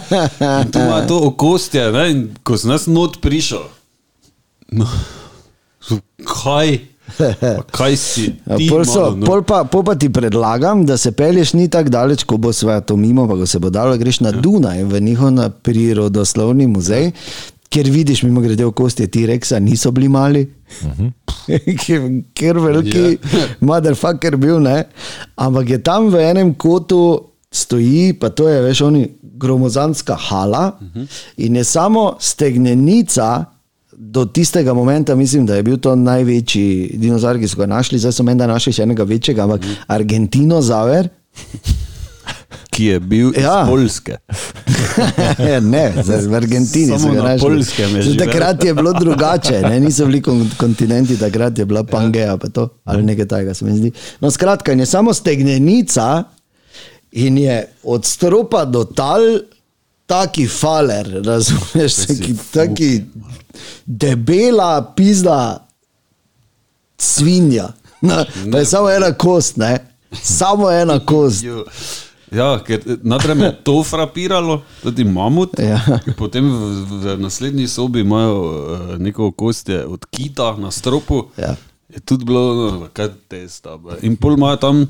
[0.62, 3.64] In tu ima to okostje, ne, in ko sem jaz not prišel,
[4.72, 4.88] no,
[6.26, 6.80] kaj,
[7.58, 9.26] Pa kaj si Ja, ti Pol, so, malo, no?
[9.26, 12.86] pol, pa, pol pa ti predlagam, da se pelješ ni tako daleč, ko bo svet
[12.86, 15.32] to mimo, pa ko se bo dalo, greš na Dunaj, v njihov
[15.62, 17.12] prirodoslovni muzej,
[17.70, 20.46] kjer vidiš, mimo grede v kosti T-Rexa, niso bili mali.
[21.78, 23.46] Ker- Ker veliki Ja.
[23.62, 24.84] motherfucker bil, ne.
[25.36, 29.04] Ampak je tam v enem kotu stoji, pa to je, veš, oni
[29.36, 30.78] gromozanska hala
[31.38, 33.46] in je samo stegnenica.
[34.02, 38.14] Do tistega momenta mislim, da je bil to največji dinozaur, ki so ga našli, zdaj
[38.16, 41.10] so menda našli še enega večjega, ampak Argentinozaur.
[42.72, 43.42] ki je bil ja.
[43.50, 43.58] Ja.
[43.64, 44.18] iz Polske.
[45.62, 48.16] ne, zdaj v Argentini Samo so ga na našli.
[48.18, 49.80] Takrat je bilo drugače, ne?
[49.84, 53.76] niso bili kon kontinenti, takrat je bila Pangeja pa to, ali nekaj takega se mi
[53.78, 53.92] zdi.
[54.24, 56.24] No, skratka, je samo stegnenica
[57.12, 59.28] in je od stropa do tal
[60.06, 63.02] taki faler, razumeš, taki, taki
[63.86, 65.68] debela pizda
[66.98, 67.72] svinja.
[68.52, 69.78] Pa je samo ena kost, ne?
[70.24, 71.46] Samo ena kost.
[72.30, 75.58] Ja, ker najprej me je to frapiralo, tudi mamut.
[75.58, 75.80] Ja.
[76.18, 81.24] Potem v, v naslednji sobi imajo uh, neko kostje od kita na stropu.
[81.38, 81.56] Ja.
[81.90, 83.80] Je tudi bilo, no, kaj te sta.
[84.06, 84.84] In pol imajo tam,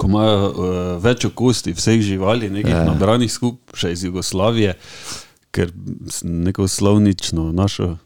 [0.00, 2.84] ko imajo uh, več kosti vseh živali, nekih ja.
[2.88, 4.78] nabranih skupaj, še iz Jugoslavije,
[5.50, 5.72] ker
[6.22, 7.96] neko slovnično našo,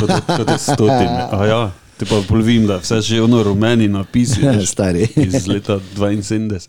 [0.00, 1.28] kot, kot je stotine.
[1.32, 1.62] A ja,
[2.00, 4.40] Te pa bolj vem, da vse že ono rumeni napisi.
[4.72, 5.04] Stari.
[5.16, 6.60] Iz leta 72.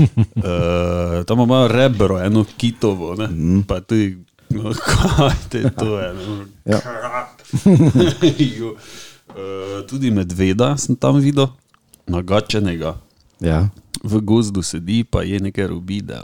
[0.00, 3.26] Uh, tam imajo rebro, eno kitovo, ne?
[3.28, 3.62] Mm.
[3.68, 4.16] pa ti,
[4.48, 6.14] no, kaj te to je.
[6.14, 6.38] No?
[6.64, 6.80] Ja.
[8.58, 8.72] Jo.
[8.72, 11.50] uh, tudi medveda sem tam videl,
[12.06, 12.94] nagačenega.
[13.40, 13.68] Ja.
[14.02, 16.22] V gozdu sedi, pa je nekaj ima.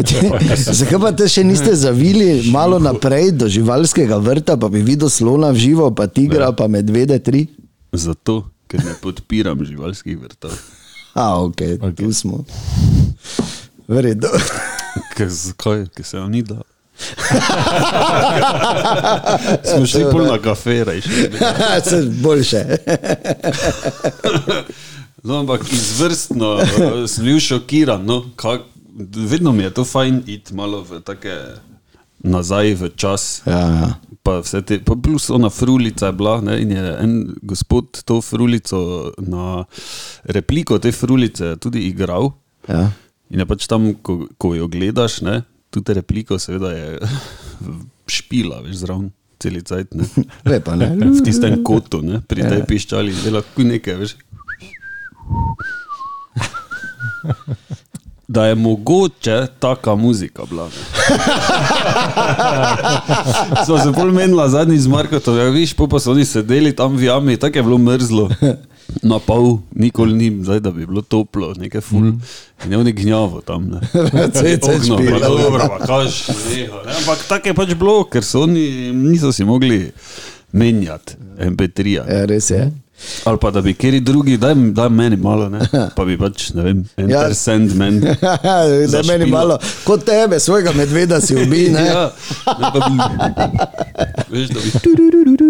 [0.80, 5.50] Zakaj pa te še niste zavili malo naprej do živalskega vrta, pa bi videl slona
[5.52, 7.46] v živo, pa tigra, pa medvede tri?
[7.92, 10.54] Zato, ker ne podpiram živalskih vrtov.
[11.14, 11.96] A, ok, okay.
[11.98, 12.44] tu smo.
[13.90, 14.30] Vredo.
[15.16, 16.62] Ker zakaj, ker se vam ni da.
[19.70, 21.30] Smo šli pol na kafe, rejši.
[21.84, 22.64] Se boljše.
[25.22, 28.04] No, ampak izvrstno uh, sem bil šokiran.
[28.06, 28.64] No, kak,
[29.30, 31.36] vedno mi je to fajn iti malo v take
[32.20, 33.42] nazaj v čas.
[33.48, 33.88] Ja, ja.
[34.20, 38.20] Pa, vse te, pa plus ona frulica je bila ne, in je en gospod to
[38.20, 39.64] frulico na
[40.24, 42.32] repliko te frulice tudi igral.
[42.68, 42.90] Ja.
[43.30, 45.40] In je pač tam, ko, ko jo gledaš, ne,
[45.72, 46.98] tudi repliko seveda je
[48.20, 49.08] špila, veš, zraven
[49.40, 49.96] celi cajt.
[49.96, 50.04] Ne.
[50.52, 50.92] Lepa, ne?
[51.00, 54.18] V tistem kotu, ne, pri tej piščali, dela kuj nekaj, veš.
[58.30, 60.64] Da je mogoče taka muzika bila.
[60.64, 60.70] ne.
[63.64, 67.02] Smo se bolj menila zadnji z Markotom, ja, viš, pa so oni sedeli tam v
[67.04, 68.30] jami, tako je bilo mrzlo.
[69.02, 72.00] Na pol, nikoli ni, zdaj, da bi bilo toplo, nekaj ful.
[72.00, 72.20] Mm.
[72.66, 73.68] In je oni gnjavo tam.
[73.70, 73.80] Ne.
[74.34, 76.92] Cece Ognjo, pa dobro, pa kaž, neha, ne.
[76.98, 79.92] Ampak tako je pač bilo, ker so oni niso si mogli
[80.52, 81.82] menjati MP3.
[81.84, 82.04] -ja.
[82.12, 82.70] Ja, res je.
[83.24, 85.60] Ali pa da bi kjer drugi, daj, daj meni malo, ne?
[85.96, 87.28] pa bi pač, ne vem, enter Ja.
[87.28, 87.34] ja.
[87.34, 88.00] sandman.
[88.92, 91.86] da meni malo, kot tebe, svojega medveda si ubi, ne?
[91.86, 92.10] Ja,
[92.46, 92.96] ne pa bi,
[94.36, 95.49] veš, da bi.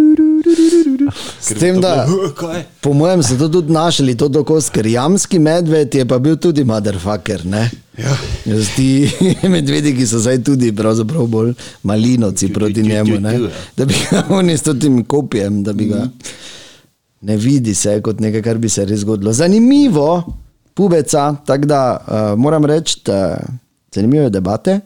[1.40, 2.06] S tem, da
[2.84, 6.64] po mojem so to tudi našli, to dokos, ker jamski medved je pa bil tudi
[6.64, 7.70] motherfucker, ne?
[7.98, 8.16] Ja.
[8.44, 9.10] Jaz ti
[9.54, 13.38] medvedi, ki so zdaj tudi bolj malinovci proti njemu, ne?
[13.76, 16.06] Da bi ga oni s tem kopijem, da bi ga
[17.20, 19.32] ne vidi se kot nekaj, kar bi se res zgodilo.
[19.32, 20.24] Zanimivo,
[20.74, 23.36] pubeca, tako da uh, moram reči, da
[23.94, 24.80] zanimive debate.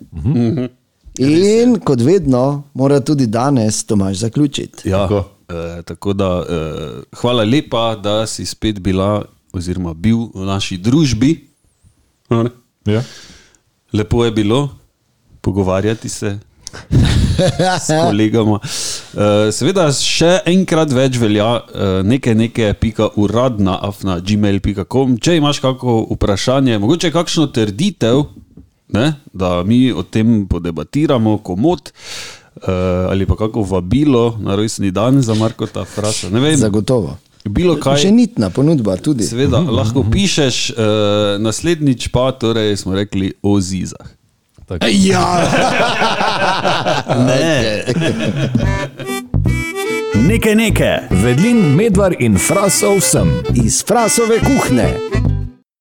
[1.19, 4.89] In kot vedno, mora tudi danes Tomaž zaključiti.
[4.89, 5.34] Ja, Tako.
[5.49, 11.36] Eh, tako da eh, hvala lepa, da si spet bila, oziroma bil v naši družbi.
[12.86, 13.03] Ja.
[13.92, 14.68] Lepo je bilo
[15.40, 16.38] pogovarjati se
[17.80, 18.59] s kolegama.
[18.62, 25.18] Eh, Seveda, še enkrat več velja eh, nekaj, nekaj, pika uradna, afna, gmail.com.
[25.22, 28.24] Če imaš kakšno vprašanje, mogoče kakšno trditev,
[28.95, 31.92] ne, da mi o tem podebatiramo, komod.
[32.57, 36.30] Uh, ali pa kako vabilo na rojstni dan za Markota Frasa.
[36.30, 37.16] Ne vem, Zagotovo.
[37.44, 37.98] bilo kaj.
[38.07, 39.26] Še nitna ponudba tudi.
[39.26, 44.07] Seveda, lahko pišeš, uh, naslednjič pa torej smo rekli o zizah.
[45.05, 45.44] Ja,
[47.28, 47.84] Ne.
[50.28, 50.98] Nekaj nekaj.
[51.11, 53.28] Vedlin, medvar in frasov sem.
[53.64, 55.34] iz frasove kuhne.